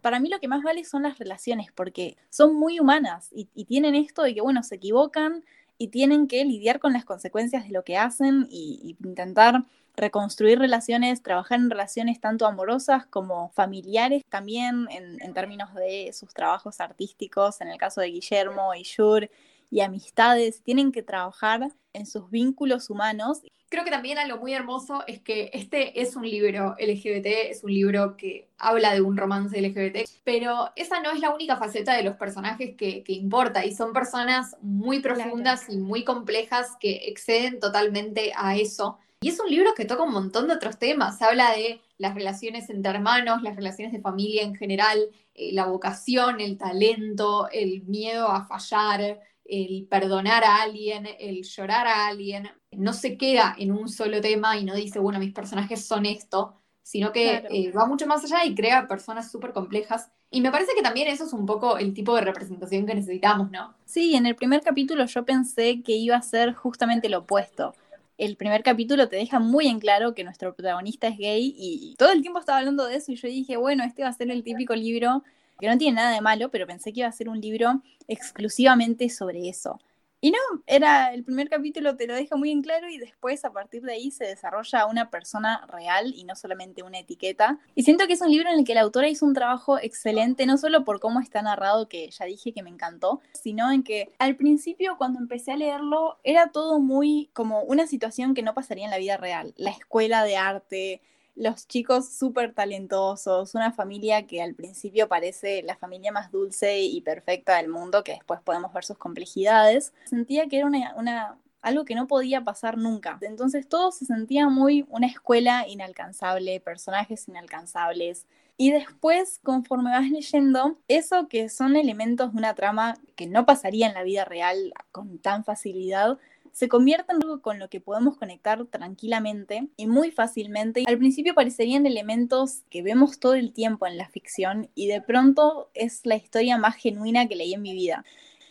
para 0.00 0.20
mí 0.20 0.30
lo 0.30 0.40
que 0.40 0.48
más 0.48 0.62
vale 0.62 0.84
son 0.84 1.02
las 1.02 1.18
relaciones, 1.18 1.72
porque 1.74 2.16
son 2.30 2.54
muy 2.54 2.80
humanas 2.80 3.28
y, 3.32 3.46
tienen 3.64 3.94
esto 3.94 4.22
de 4.22 4.34
que, 4.34 4.40
bueno, 4.40 4.62
se 4.62 4.76
equivocan 4.76 5.44
y 5.76 5.88
tienen 5.88 6.26
que 6.26 6.44
lidiar 6.44 6.78
con 6.78 6.92
las 6.92 7.04
consecuencias 7.04 7.64
de 7.64 7.74
lo 7.74 7.84
que 7.84 7.98
hacen 7.98 8.46
y, 8.50 8.96
intentar 9.04 9.64
reconstruir 9.96 10.58
relaciones, 10.60 11.22
trabajar 11.22 11.58
en 11.58 11.70
relaciones 11.70 12.20
tanto 12.20 12.46
amorosas 12.46 13.04
como 13.06 13.50
familiares, 13.50 14.24
también 14.28 14.86
en, 14.90 15.20
en, 15.20 15.34
términos 15.34 15.74
de 15.74 16.12
sus 16.12 16.32
trabajos 16.32 16.80
artísticos, 16.80 17.60
en 17.60 17.68
el 17.68 17.78
caso 17.78 18.00
de 18.00 18.06
Guillermo 18.06 18.74
y 18.74 18.84
Shur, 18.84 19.28
y 19.70 19.80
amistades, 19.80 20.62
tienen 20.62 20.92
que 20.92 21.02
trabajar 21.02 21.72
en 21.92 22.06
sus 22.06 22.30
vínculos 22.30 22.90
humanos. 22.90 23.40
Creo 23.68 23.84
que 23.84 23.90
también 23.90 24.16
algo 24.16 24.38
muy 24.38 24.54
hermoso 24.54 25.04
es 25.06 25.20
que 25.20 25.50
este 25.52 26.00
es 26.00 26.16
un 26.16 26.28
libro 26.28 26.74
LGBT, 26.78 27.50
es 27.50 27.64
un 27.64 27.72
libro 27.72 28.16
que 28.16 28.48
habla 28.56 28.94
de 28.94 29.02
un 29.02 29.16
romance 29.16 29.60
LGBT, 29.60 30.08
pero 30.24 30.70
esa 30.74 31.02
no 31.02 31.10
es 31.10 31.20
la 31.20 31.34
única 31.34 31.56
faceta 31.56 31.94
de 31.94 32.02
los 32.02 32.16
personajes 32.16 32.76
que, 32.76 33.04
importa 33.08 33.66
y 33.66 33.74
son 33.74 33.92
personas 33.92 34.56
muy 34.62 35.00
profundas 35.00 35.68
y 35.68 35.76
muy 35.76 36.02
complejas 36.02 36.76
que 36.80 37.08
exceden 37.08 37.60
totalmente 37.60 38.32
a 38.34 38.56
eso. 38.56 38.98
Y 39.20 39.28
es 39.28 39.40
un 39.40 39.50
libro 39.50 39.74
que 39.74 39.84
toca 39.84 40.04
un 40.04 40.12
montón 40.12 40.46
de 40.46 40.54
otros 40.54 40.78
temas. 40.78 41.20
Habla 41.20 41.50
de 41.50 41.80
las 41.98 42.14
relaciones 42.14 42.70
entre 42.70 42.92
hermanos, 42.92 43.42
las 43.42 43.56
relaciones 43.56 43.92
de 43.92 44.00
familia 44.00 44.44
en 44.44 44.54
general, 44.54 45.10
eh, 45.34 45.52
la 45.52 45.66
vocación, 45.66 46.40
el 46.40 46.56
talento, 46.56 47.48
el 47.50 47.82
miedo 47.82 48.28
a 48.28 48.46
fallar, 48.46 49.20
el 49.48 49.86
perdonar 49.88 50.44
a 50.44 50.62
alguien, 50.62 51.08
el 51.18 51.42
llorar 51.42 51.86
a 51.86 52.06
alguien, 52.06 52.50
no 52.70 52.92
se 52.92 53.16
queda 53.16 53.56
en 53.58 53.72
un 53.72 53.88
solo 53.88 54.20
tema 54.20 54.56
y 54.58 54.64
no 54.64 54.74
dice, 54.74 54.98
bueno, 54.98 55.18
mis 55.18 55.32
personajes 55.32 55.84
son 55.84 56.06
esto, 56.06 56.54
sino 56.82 57.12
que 57.12 57.44
eh, 57.50 57.72
va 57.72 57.86
mucho 57.86 58.06
más 58.06 58.24
allá 58.24 58.44
y 58.44 58.54
crea 58.54 58.86
personas 58.86 59.30
súper 59.30 59.52
complejas. 59.52 60.10
Y 60.30 60.42
me 60.42 60.50
parece 60.50 60.72
que 60.76 60.82
también 60.82 61.08
eso 61.08 61.24
es 61.24 61.32
un 61.32 61.46
poco 61.46 61.78
el 61.78 61.94
tipo 61.94 62.14
de 62.14 62.20
representación 62.20 62.86
que 62.86 62.94
necesitamos, 62.94 63.50
¿no? 63.50 63.74
Sí, 63.86 64.14
en 64.14 64.26
el 64.26 64.36
primer 64.36 64.60
capítulo 64.60 65.06
yo 65.06 65.24
pensé 65.24 65.82
que 65.82 65.92
iba 65.92 66.16
a 66.16 66.22
ser 66.22 66.52
justamente 66.52 67.08
lo 67.08 67.20
opuesto. 67.20 67.74
El 68.18 68.36
primer 68.36 68.62
capítulo 68.62 69.08
te 69.08 69.16
deja 69.16 69.38
muy 69.38 69.68
en 69.68 69.78
claro 69.78 70.14
que 70.14 70.24
nuestro 70.24 70.54
protagonista 70.54 71.08
es 71.08 71.16
gay 71.16 71.54
y 71.56 71.94
todo 71.96 72.10
el 72.10 72.20
tiempo 72.20 72.40
estaba 72.40 72.58
hablando 72.58 72.84
de 72.84 72.96
eso 72.96 73.12
y 73.12 73.16
yo 73.16 73.28
dije, 73.28 73.56
bueno, 73.56 73.84
este 73.84 74.02
va 74.02 74.08
a 74.08 74.12
ser 74.12 74.30
el 74.30 74.42
típico 74.42 74.74
libro 74.74 75.22
que 75.58 75.68
no 75.68 75.78
tiene 75.78 75.96
nada 75.96 76.12
de 76.12 76.20
malo, 76.20 76.50
pero 76.50 76.66
pensé 76.66 76.92
que 76.92 77.00
iba 77.00 77.08
a 77.08 77.12
ser 77.12 77.28
un 77.28 77.40
libro 77.40 77.82
exclusivamente 78.06 79.08
sobre 79.10 79.48
eso. 79.48 79.78
Y 80.20 80.32
no, 80.32 80.38
era 80.66 81.14
el 81.14 81.22
primer 81.22 81.48
capítulo 81.48 81.94
te 81.94 82.08
lo 82.08 82.14
deja 82.14 82.34
muy 82.34 82.50
en 82.50 82.60
claro 82.60 82.88
y 82.90 82.98
después 82.98 83.44
a 83.44 83.52
partir 83.52 83.82
de 83.82 83.92
ahí 83.92 84.10
se 84.10 84.24
desarrolla 84.24 84.86
una 84.86 85.10
persona 85.10 85.64
real 85.68 86.12
y 86.12 86.24
no 86.24 86.34
solamente 86.34 86.82
una 86.82 86.98
etiqueta. 86.98 87.60
Y 87.76 87.84
siento 87.84 88.08
que 88.08 88.14
es 88.14 88.20
un 88.20 88.30
libro 88.32 88.50
en 88.50 88.58
el 88.58 88.64
que 88.64 88.74
la 88.74 88.80
autora 88.80 89.08
hizo 89.08 89.24
un 89.24 89.34
trabajo 89.34 89.78
excelente, 89.78 90.44
no 90.44 90.58
solo 90.58 90.84
por 90.84 90.98
cómo 90.98 91.20
está 91.20 91.40
narrado, 91.40 91.88
que 91.88 92.10
ya 92.10 92.24
dije 92.24 92.52
que 92.52 92.64
me 92.64 92.70
encantó, 92.70 93.20
sino 93.32 93.70
en 93.70 93.84
que 93.84 94.10
al 94.18 94.34
principio 94.34 94.96
cuando 94.98 95.20
empecé 95.20 95.52
a 95.52 95.56
leerlo 95.56 96.18
era 96.24 96.50
todo 96.50 96.80
muy 96.80 97.30
como 97.32 97.62
una 97.62 97.86
situación 97.86 98.34
que 98.34 98.42
no 98.42 98.54
pasaría 98.54 98.86
en 98.86 98.90
la 98.90 98.98
vida 98.98 99.18
real. 99.18 99.54
La 99.56 99.70
escuela 99.70 100.24
de 100.24 100.36
arte, 100.36 101.00
los 101.38 101.68
chicos 101.68 102.08
súper 102.08 102.52
talentosos, 102.52 103.54
una 103.54 103.72
familia 103.72 104.26
que 104.26 104.42
al 104.42 104.54
principio 104.54 105.08
parece 105.08 105.62
la 105.62 105.76
familia 105.76 106.10
más 106.10 106.32
dulce 106.32 106.80
y 106.80 107.00
perfecta 107.00 107.56
del 107.56 107.68
mundo, 107.68 108.02
que 108.02 108.12
después 108.12 108.40
podemos 108.40 108.72
ver 108.72 108.84
sus 108.84 108.98
complejidades, 108.98 109.92
sentía 110.04 110.48
que 110.48 110.58
era 110.58 110.66
una, 110.66 111.38
algo 111.62 111.84
que 111.84 111.94
no 111.94 112.08
podía 112.08 112.42
pasar 112.42 112.76
nunca. 112.76 113.18
Entonces 113.20 113.68
todo 113.68 113.92
se 113.92 114.04
sentía 114.04 114.48
muy 114.48 114.84
una 114.88 115.06
escuela 115.06 115.66
inalcanzable, 115.68 116.60
personajes 116.60 117.28
inalcanzables. 117.28 118.26
Y 118.56 118.72
después, 118.72 119.38
conforme 119.44 119.90
vas 119.90 120.10
leyendo, 120.10 120.76
eso 120.88 121.28
que 121.28 121.48
son 121.48 121.76
elementos 121.76 122.32
de 122.32 122.38
una 122.38 122.54
trama 122.54 122.96
que 123.14 123.28
no 123.28 123.46
pasaría 123.46 123.86
en 123.86 123.94
la 123.94 124.02
vida 124.02 124.24
real 124.24 124.72
con 124.90 125.18
tan 125.18 125.44
facilidad, 125.44 126.18
se 126.58 126.68
convierte 126.68 127.12
en 127.12 127.22
algo 127.22 127.40
con 127.40 127.60
lo 127.60 127.70
que 127.70 127.80
podemos 127.80 128.16
conectar 128.16 128.66
tranquilamente 128.66 129.68
y 129.76 129.86
muy 129.86 130.10
fácilmente. 130.10 130.82
Al 130.88 130.98
principio 130.98 131.32
parecerían 131.32 131.86
elementos 131.86 132.62
que 132.68 132.82
vemos 132.82 133.20
todo 133.20 133.34
el 133.34 133.52
tiempo 133.52 133.86
en 133.86 133.96
la 133.96 134.08
ficción 134.08 134.68
y 134.74 134.88
de 134.88 135.00
pronto 135.00 135.70
es 135.72 136.00
la 136.02 136.16
historia 136.16 136.58
más 136.58 136.74
genuina 136.74 137.28
que 137.28 137.36
leí 137.36 137.54
en 137.54 137.62
mi 137.62 137.74
vida. 137.74 138.04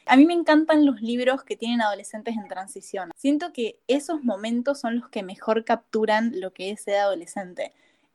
A 0.06 0.16
mí 0.16 0.26
me 0.26 0.32
encantan 0.32 0.86
los 0.86 1.02
libros 1.02 1.44
que 1.44 1.58
tienen 1.58 1.82
adolescentes 1.82 2.38
en 2.38 2.48
transición. 2.48 3.12
Siento 3.14 3.52
que 3.52 3.78
esos 3.90 4.24
momentos 4.24 4.80
son 4.80 5.00
los 5.00 5.10
que 5.10 5.22
mejor 5.22 5.66
capturan 5.66 6.32
lo 6.40 6.54
que 6.54 6.72
es 6.72 6.84
ser 6.84 7.00
adolescente. 7.00 7.74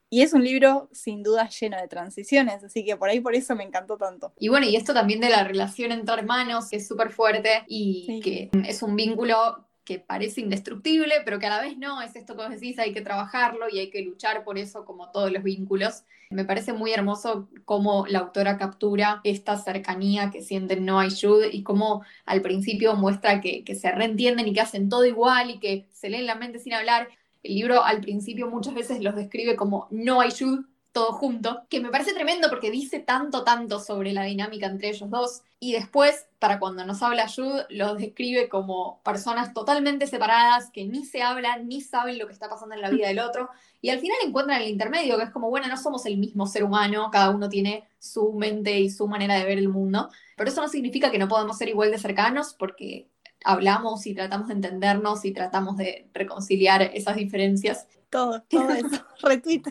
Y 0.09 0.23
es 0.23 0.33
un 0.33 0.43
libro 0.43 0.89
sin 0.93 1.23
duda 1.23 1.51
lleno 1.51 1.77
de 1.77 1.89
transiciones, 1.89 2.65
así 2.65 2.83
que 2.83 2.97
por 2.97 3.11
ahí 3.11 3.21
por 3.21 3.35
eso 3.35 3.55
me 3.57 3.65
encantó 3.65 3.99
tanto. 3.99 4.33
Y 4.39 4.49
bueno, 4.49 4.67
y 4.67 4.77
esto 4.77 4.95
también 4.95 5.21
de 5.21 5.29
la 5.29 5.45
relación 5.45 5.93
entre 5.93 6.15
hermanos, 6.15 6.71
que 6.71 6.77
es 6.77 6.89
súper 6.89 7.11
fuerte 7.11 7.65
y 7.69 8.21
que 8.21 8.49
es 8.67 8.83
un 8.83 8.97
vínculo 8.97 9.67
que 9.85 9.99
parece 9.99 10.41
indestructible, 10.41 11.15
pero 11.25 11.39
que 11.39 11.47
a 11.47 11.51
la 11.51 11.61
vez 11.61 11.77
no, 11.77 12.03
es 12.03 12.15
esto 12.15 12.37
que 12.37 12.49
decís, 12.49 12.79
hay 12.79 12.93
que 12.93 13.01
trabajarlo 13.01 13.67
y 13.71 13.79
hay 13.79 13.91
que 13.91 14.03
luchar 14.03 14.45
por 14.45 14.59
eso 14.59 14.85
como 14.85 15.11
todos 15.11 15.33
los 15.33 15.43
vínculos. 15.43 16.05
Me 16.31 16.45
parece 16.45 16.73
muy 16.73 16.93
hermoso 16.93 17.49
cómo 17.65 18.07
la 18.07 18.21
autora 18.21 18.57
captura 18.57 19.21
esta 19.25 19.57
cercanía 19.59 20.31
que 20.31 20.43
sienten 20.43 20.85
No 20.85 21.01
Jude 21.03 21.51
y 21.53 21.63
cómo 21.63 22.03
al 22.25 22.43
principio 22.43 22.95
muestra 22.95 23.41
que, 23.41 23.65
que 23.65 23.75
se 23.75 23.91
reentienden 23.91 24.49
y 24.49 24.53
que 24.53 24.61
hacen 24.61 24.89
todo 24.89 25.05
igual 25.05 25.51
y 25.51 25.59
que 25.59 25.87
se 25.91 26.09
leen 26.09 26.27
la 26.27 26.37
mente 26.37 26.59
sin 26.59 26.75
hablar. 26.75 27.09
El 27.43 27.57
libro 27.57 27.85
al 27.85 28.01
principio 28.01 28.49
muchas 28.49 28.75
veces 28.75 29.03
los 29.03 29.17
describe 29.17 29.57
como 29.57 29.89
no 29.91 30.21
Jude, 30.23 30.65
todo 30.93 31.13
junto, 31.13 31.67
que 31.71 31.81
me 31.81 31.91
parece 31.91 32.13
tremendo 32.13 32.51
porque 32.51 32.71
dice 32.71 33.01
tanto, 33.01 33.45
tanto 33.45 33.81
sobre 33.81 34.13
la 34.13 34.25
dinámica 34.25 34.67
entre 34.67 34.91
ellos 34.91 35.09
dos. 35.09 35.43
Y 35.59 35.73
después, 35.73 36.27
para 36.39 36.59
cuando 36.59 36.85
nos 36.85 37.03
habla 37.03 37.29
Jude, 37.35 37.67
los 37.71 37.97
describe 37.97 38.49
como 38.49 39.01
personas 39.03 39.55
totalmente 39.55 40.07
separadas, 40.07 40.71
que 40.71 40.85
ni 40.85 41.05
se 41.07 41.23
hablan, 41.23 41.67
ni 41.67 41.81
saben 41.81 42.19
lo 42.19 42.27
que 42.27 42.35
está 42.35 42.49
pasando 42.49 42.75
en 42.75 42.83
la 42.83 42.91
vida 42.91 43.09
del 43.09 43.19
otro. 43.21 43.49
Y 43.81 43.89
al 43.89 44.01
final 44.01 44.19
encuentran 44.25 44.61
el 44.61 44.69
intermedio, 44.69 45.17
que 45.17 45.25
es 45.25 45.31
como, 45.31 45.49
bueno, 45.49 45.67
no 45.67 45.79
somos 45.79 46.05
el 46.05 46.19
mismo 46.19 46.47
ser 46.47 46.63
humano, 46.63 47.09
cada 47.11 47.31
uno 47.31 47.49
tiene 47.49 47.89
su 47.99 48.33
mente 48.35 48.79
y 48.79 48.91
su 48.91 49.09
manera 49.09 49.37
de 49.37 49.45
ver 49.45 49.59
el 49.59 49.69
mundo. 49.69 50.11
Pero 50.37 50.51
eso 50.51 50.61
no 50.61 50.69
significa 50.69 51.11
que 51.11 51.19
no 51.19 51.29
podamos 51.29 51.57
ser 51.57 51.69
igual 51.69 51.91
de 51.91 51.99
cercanos, 51.99 52.55
porque 52.59 53.09
hablamos 53.45 54.07
y 54.07 54.15
tratamos 54.15 54.49
de 54.49 54.55
entendernos 54.55 55.25
y 55.25 55.33
tratamos 55.33 55.79
de 55.79 56.11
reconciliar 56.13 56.83
esas 56.83 57.17
diferencias. 57.17 57.87
Todo, 58.11 58.43
todo 58.43 58.71
eso, 58.71 59.07
retweet. 59.23 59.63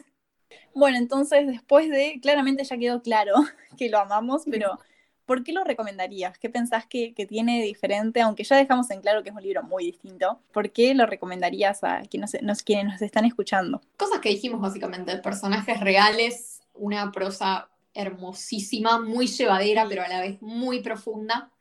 Bueno, 0.73 0.97
entonces 0.97 1.47
después 1.47 1.89
de, 1.89 2.19
claramente 2.21 2.63
ya 2.63 2.77
quedó 2.77 3.01
claro 3.01 3.35
que 3.77 3.89
lo 3.89 3.99
amamos, 3.99 4.43
pero 4.49 4.79
¿por 5.25 5.43
qué 5.43 5.53
lo 5.53 5.63
recomendarías? 5.63 6.37
¿Qué 6.37 6.49
pensás 6.49 6.85
que, 6.85 7.13
tiene 7.27 7.63
diferente? 7.63 8.21
Aunque 8.21 8.43
ya 8.43 8.55
dejamos 8.55 8.89
en 8.91 9.01
claro 9.01 9.23
que 9.23 9.29
es 9.29 9.35
un 9.35 9.43
libro 9.43 9.63
muy 9.63 9.85
distinto, 9.85 10.39
¿por 10.51 10.71
qué 10.71 10.93
lo 10.93 11.05
recomendarías 11.05 11.83
a 11.83 12.01
quienes 12.09 12.35
nos, 12.41 12.63
quienes 12.63 12.85
nos 12.85 13.01
están 13.01 13.25
escuchando? 13.25 13.81
Cosas 13.97 14.19
que 14.19 14.29
dijimos 14.29 14.61
básicamente, 14.61 15.15
personajes 15.17 15.79
reales, 15.79 16.61
una 16.73 17.11
prosa 17.11 17.69
hermosísima, 17.93 18.99
muy 18.99 19.27
llevadera, 19.27 19.85
pero 19.87 20.03
a 20.03 20.07
la 20.07 20.21
vez 20.21 20.41
muy 20.41 20.81
profunda 20.81 21.51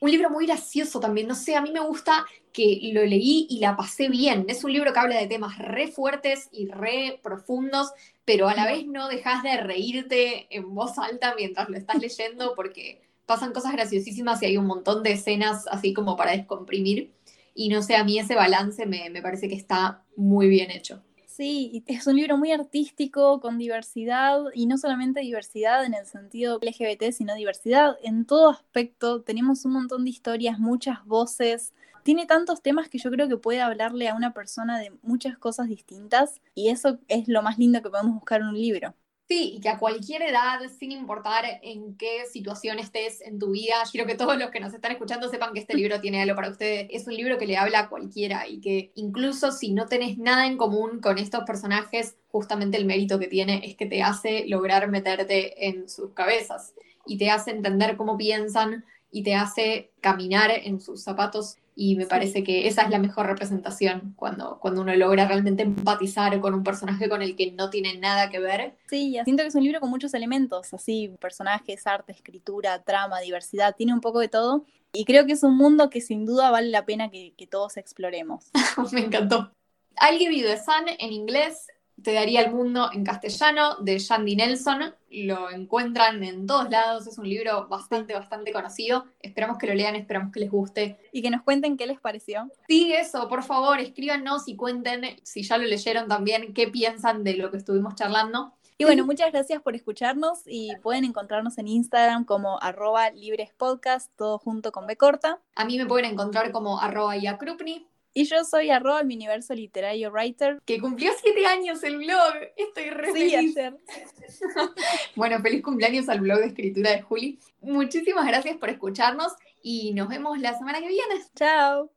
un 0.00 0.10
libro 0.10 0.30
muy 0.30 0.46
gracioso 0.46 1.00
también, 1.00 1.28
no 1.28 1.34
sé, 1.34 1.56
a 1.56 1.60
mí 1.62 1.70
me 1.70 1.80
gusta 1.80 2.26
que 2.52 2.90
lo 2.92 3.04
leí 3.04 3.46
y 3.50 3.58
la 3.58 3.76
pasé 3.76 4.08
bien. 4.08 4.46
Es 4.48 4.62
un 4.64 4.72
libro 4.72 4.92
que 4.92 4.98
habla 4.98 5.18
de 5.18 5.26
temas 5.26 5.58
re 5.58 5.88
fuertes 5.88 6.48
y 6.52 6.68
re 6.68 7.20
profundos, 7.22 7.92
pero 8.24 8.48
a 8.48 8.54
la 8.54 8.66
vez 8.66 8.86
no 8.86 9.08
dejas 9.08 9.42
de 9.42 9.56
reírte 9.56 10.46
en 10.50 10.74
voz 10.74 10.98
alta 10.98 11.34
mientras 11.36 11.68
lo 11.68 11.76
estás 11.76 12.00
leyendo 12.00 12.54
porque 12.54 13.02
pasan 13.26 13.52
cosas 13.52 13.72
graciosísimas 13.72 14.42
y 14.42 14.46
hay 14.46 14.56
un 14.56 14.66
montón 14.66 15.02
de 15.02 15.12
escenas 15.12 15.66
así 15.68 15.92
como 15.92 16.16
para 16.16 16.32
descomprimir. 16.32 17.12
Y 17.54 17.68
no 17.68 17.82
sé, 17.82 17.96
a 17.96 18.04
mí 18.04 18.18
ese 18.18 18.34
balance 18.34 18.86
me, 18.86 19.10
me 19.10 19.22
parece 19.22 19.48
que 19.48 19.54
está 19.54 20.04
muy 20.16 20.48
bien 20.48 20.70
hecho. 20.70 21.02
Sí, 21.36 21.82
es 21.88 22.06
un 22.06 22.14
libro 22.14 22.38
muy 22.38 22.52
artístico, 22.52 23.40
con 23.40 23.58
diversidad, 23.58 24.38
y 24.54 24.66
no 24.66 24.78
solamente 24.78 25.18
diversidad 25.18 25.84
en 25.84 25.92
el 25.94 26.06
sentido 26.06 26.60
LGBT, 26.62 27.10
sino 27.10 27.34
diversidad 27.34 27.96
en 28.04 28.24
todo 28.24 28.50
aspecto. 28.50 29.20
Tenemos 29.22 29.64
un 29.64 29.72
montón 29.72 30.04
de 30.04 30.10
historias, 30.10 30.60
muchas 30.60 31.04
voces. 31.06 31.72
Tiene 32.04 32.26
tantos 32.26 32.62
temas 32.62 32.88
que 32.88 32.98
yo 32.98 33.10
creo 33.10 33.28
que 33.28 33.36
puede 33.36 33.60
hablarle 33.60 34.08
a 34.08 34.14
una 34.14 34.32
persona 34.32 34.78
de 34.78 34.92
muchas 35.02 35.36
cosas 35.36 35.66
distintas, 35.66 36.40
y 36.54 36.68
eso 36.68 37.00
es 37.08 37.26
lo 37.26 37.42
más 37.42 37.58
lindo 37.58 37.82
que 37.82 37.90
podemos 37.90 38.14
buscar 38.14 38.40
en 38.40 38.46
un 38.46 38.60
libro. 38.60 38.94
Sí, 39.26 39.54
y 39.56 39.60
que 39.60 39.70
a 39.70 39.78
cualquier 39.78 40.20
edad, 40.20 40.60
sin 40.78 40.92
importar 40.92 41.44
en 41.62 41.96
qué 41.96 42.26
situación 42.30 42.78
estés 42.78 43.22
en 43.22 43.38
tu 43.38 43.52
vida, 43.52 43.76
quiero 43.90 44.06
que 44.06 44.16
todos 44.16 44.36
los 44.36 44.50
que 44.50 44.60
nos 44.60 44.74
están 44.74 44.92
escuchando 44.92 45.30
sepan 45.30 45.54
que 45.54 45.60
este 45.60 45.74
libro 45.76 45.98
tiene 46.00 46.20
algo 46.20 46.36
para 46.36 46.50
ustedes. 46.50 46.88
Es 46.90 47.06
un 47.06 47.14
libro 47.14 47.38
que 47.38 47.46
le 47.46 47.56
habla 47.56 47.80
a 47.80 47.88
cualquiera 47.88 48.46
y 48.46 48.60
que 48.60 48.92
incluso 48.96 49.50
si 49.50 49.72
no 49.72 49.86
tenés 49.86 50.18
nada 50.18 50.46
en 50.46 50.58
común 50.58 51.00
con 51.00 51.16
estos 51.16 51.44
personajes, 51.44 52.16
justamente 52.28 52.76
el 52.76 52.84
mérito 52.84 53.18
que 53.18 53.28
tiene 53.28 53.62
es 53.64 53.76
que 53.76 53.86
te 53.86 54.02
hace 54.02 54.44
lograr 54.46 54.88
meterte 54.90 55.68
en 55.68 55.88
sus 55.88 56.10
cabezas 56.12 56.74
y 57.06 57.16
te 57.16 57.30
hace 57.30 57.50
entender 57.50 57.96
cómo 57.96 58.18
piensan 58.18 58.84
y 59.10 59.22
te 59.22 59.34
hace 59.34 59.92
caminar 60.00 60.50
en 60.50 60.80
sus 60.80 61.02
zapatos 61.02 61.56
y 61.76 61.96
me 61.96 62.06
parece 62.06 62.44
que 62.44 62.68
esa 62.68 62.82
es 62.82 62.90
la 62.90 62.98
mejor 62.98 63.26
representación 63.26 64.14
cuando, 64.16 64.58
cuando 64.60 64.82
uno 64.82 64.94
logra 64.94 65.26
realmente 65.26 65.64
empatizar 65.64 66.40
con 66.40 66.54
un 66.54 66.62
personaje 66.62 67.08
con 67.08 67.20
el 67.20 67.34
que 67.34 67.50
no 67.52 67.70
tiene 67.70 67.98
nada 67.98 68.30
que 68.30 68.38
ver. 68.38 68.74
Sí, 68.88 69.16
siento 69.24 69.42
que 69.42 69.48
es 69.48 69.54
un 69.54 69.64
libro 69.64 69.80
con 69.80 69.90
muchos 69.90 70.14
elementos, 70.14 70.72
así, 70.72 71.10
personajes, 71.20 71.86
arte, 71.86 72.12
escritura, 72.12 72.82
trama, 72.82 73.20
diversidad, 73.20 73.74
tiene 73.76 73.92
un 73.92 74.00
poco 74.00 74.20
de 74.20 74.28
todo. 74.28 74.64
Y 74.92 75.04
creo 75.04 75.26
que 75.26 75.32
es 75.32 75.42
un 75.42 75.56
mundo 75.56 75.90
que 75.90 76.00
sin 76.00 76.24
duda 76.24 76.52
vale 76.52 76.68
la 76.68 76.84
pena 76.84 77.10
que, 77.10 77.34
que 77.36 77.48
todos 77.48 77.76
exploremos. 77.76 78.50
me 78.92 79.00
encantó. 79.00 79.50
Alguien 79.96 80.30
vive 80.30 80.48
de 80.48 80.56
Sun 80.56 80.86
en 80.98 81.12
inglés 81.12 81.68
te 82.02 82.12
daría 82.12 82.42
el 82.42 82.52
mundo 82.52 82.90
en 82.92 83.04
castellano 83.04 83.76
de 83.76 83.98
Shandy 83.98 84.36
Nelson. 84.36 84.94
Lo 85.10 85.50
encuentran 85.50 86.22
en 86.24 86.46
todos 86.46 86.68
lados. 86.70 87.06
Es 87.06 87.18
un 87.18 87.28
libro 87.28 87.68
bastante, 87.68 88.14
bastante 88.14 88.52
conocido. 88.52 89.06
Esperamos 89.20 89.58
que 89.58 89.66
lo 89.66 89.74
lean, 89.74 89.94
esperamos 89.94 90.32
que 90.32 90.40
les 90.40 90.50
guste. 90.50 90.98
Y 91.12 91.22
que 91.22 91.30
nos 91.30 91.42
cuenten 91.42 91.76
qué 91.76 91.86
les 91.86 92.00
pareció. 92.00 92.50
Sí, 92.68 92.92
eso, 92.92 93.28
por 93.28 93.42
favor, 93.42 93.78
escríbanos 93.78 94.48
y 94.48 94.56
cuenten 94.56 95.20
si 95.22 95.42
ya 95.42 95.56
lo 95.56 95.64
leyeron 95.64 96.08
también, 96.08 96.52
qué 96.52 96.68
piensan 96.68 97.24
de 97.24 97.34
lo 97.34 97.50
que 97.50 97.58
estuvimos 97.58 97.94
charlando. 97.94 98.54
Y 98.76 98.84
bueno, 98.84 99.06
muchas 99.06 99.30
gracias 99.30 99.62
por 99.62 99.76
escucharnos 99.76 100.42
y 100.46 100.74
pueden 100.82 101.04
encontrarnos 101.04 101.58
en 101.58 101.68
Instagram 101.68 102.24
como 102.24 102.60
arroba 102.60 103.10
librespodcast, 103.10 104.10
todo 104.16 104.38
junto 104.38 104.72
con 104.72 104.88
B 104.88 104.96
corta. 104.96 105.40
A 105.54 105.64
mí 105.64 105.78
me 105.78 105.86
pueden 105.86 106.10
encontrar 106.10 106.50
como 106.50 106.80
arroba 106.80 107.16
yakrupni. 107.16 107.86
Y 108.14 108.24
yo 108.24 108.44
soy 108.44 108.70
arroba 108.70 109.02
mi 109.02 109.16
universo 109.16 109.54
literario 109.54 110.10
writer. 110.10 110.62
Que 110.64 110.80
cumplió 110.80 111.10
siete 111.20 111.44
años 111.46 111.82
el 111.82 111.98
blog. 111.98 112.34
Estoy 112.56 112.90
re 112.90 113.12
feliz. 113.12 113.56
bueno, 115.16 115.40
feliz 115.40 115.62
cumpleaños 115.62 116.08
al 116.08 116.20
blog 116.20 116.38
de 116.38 116.46
escritura 116.46 116.92
de 116.92 117.02
Juli. 117.02 117.40
Muchísimas 117.60 118.26
gracias 118.26 118.56
por 118.56 118.70
escucharnos 118.70 119.32
y 119.62 119.92
nos 119.94 120.08
vemos 120.08 120.38
la 120.38 120.56
semana 120.56 120.80
que 120.80 120.88
viene. 120.88 121.14
Chao. 121.34 121.90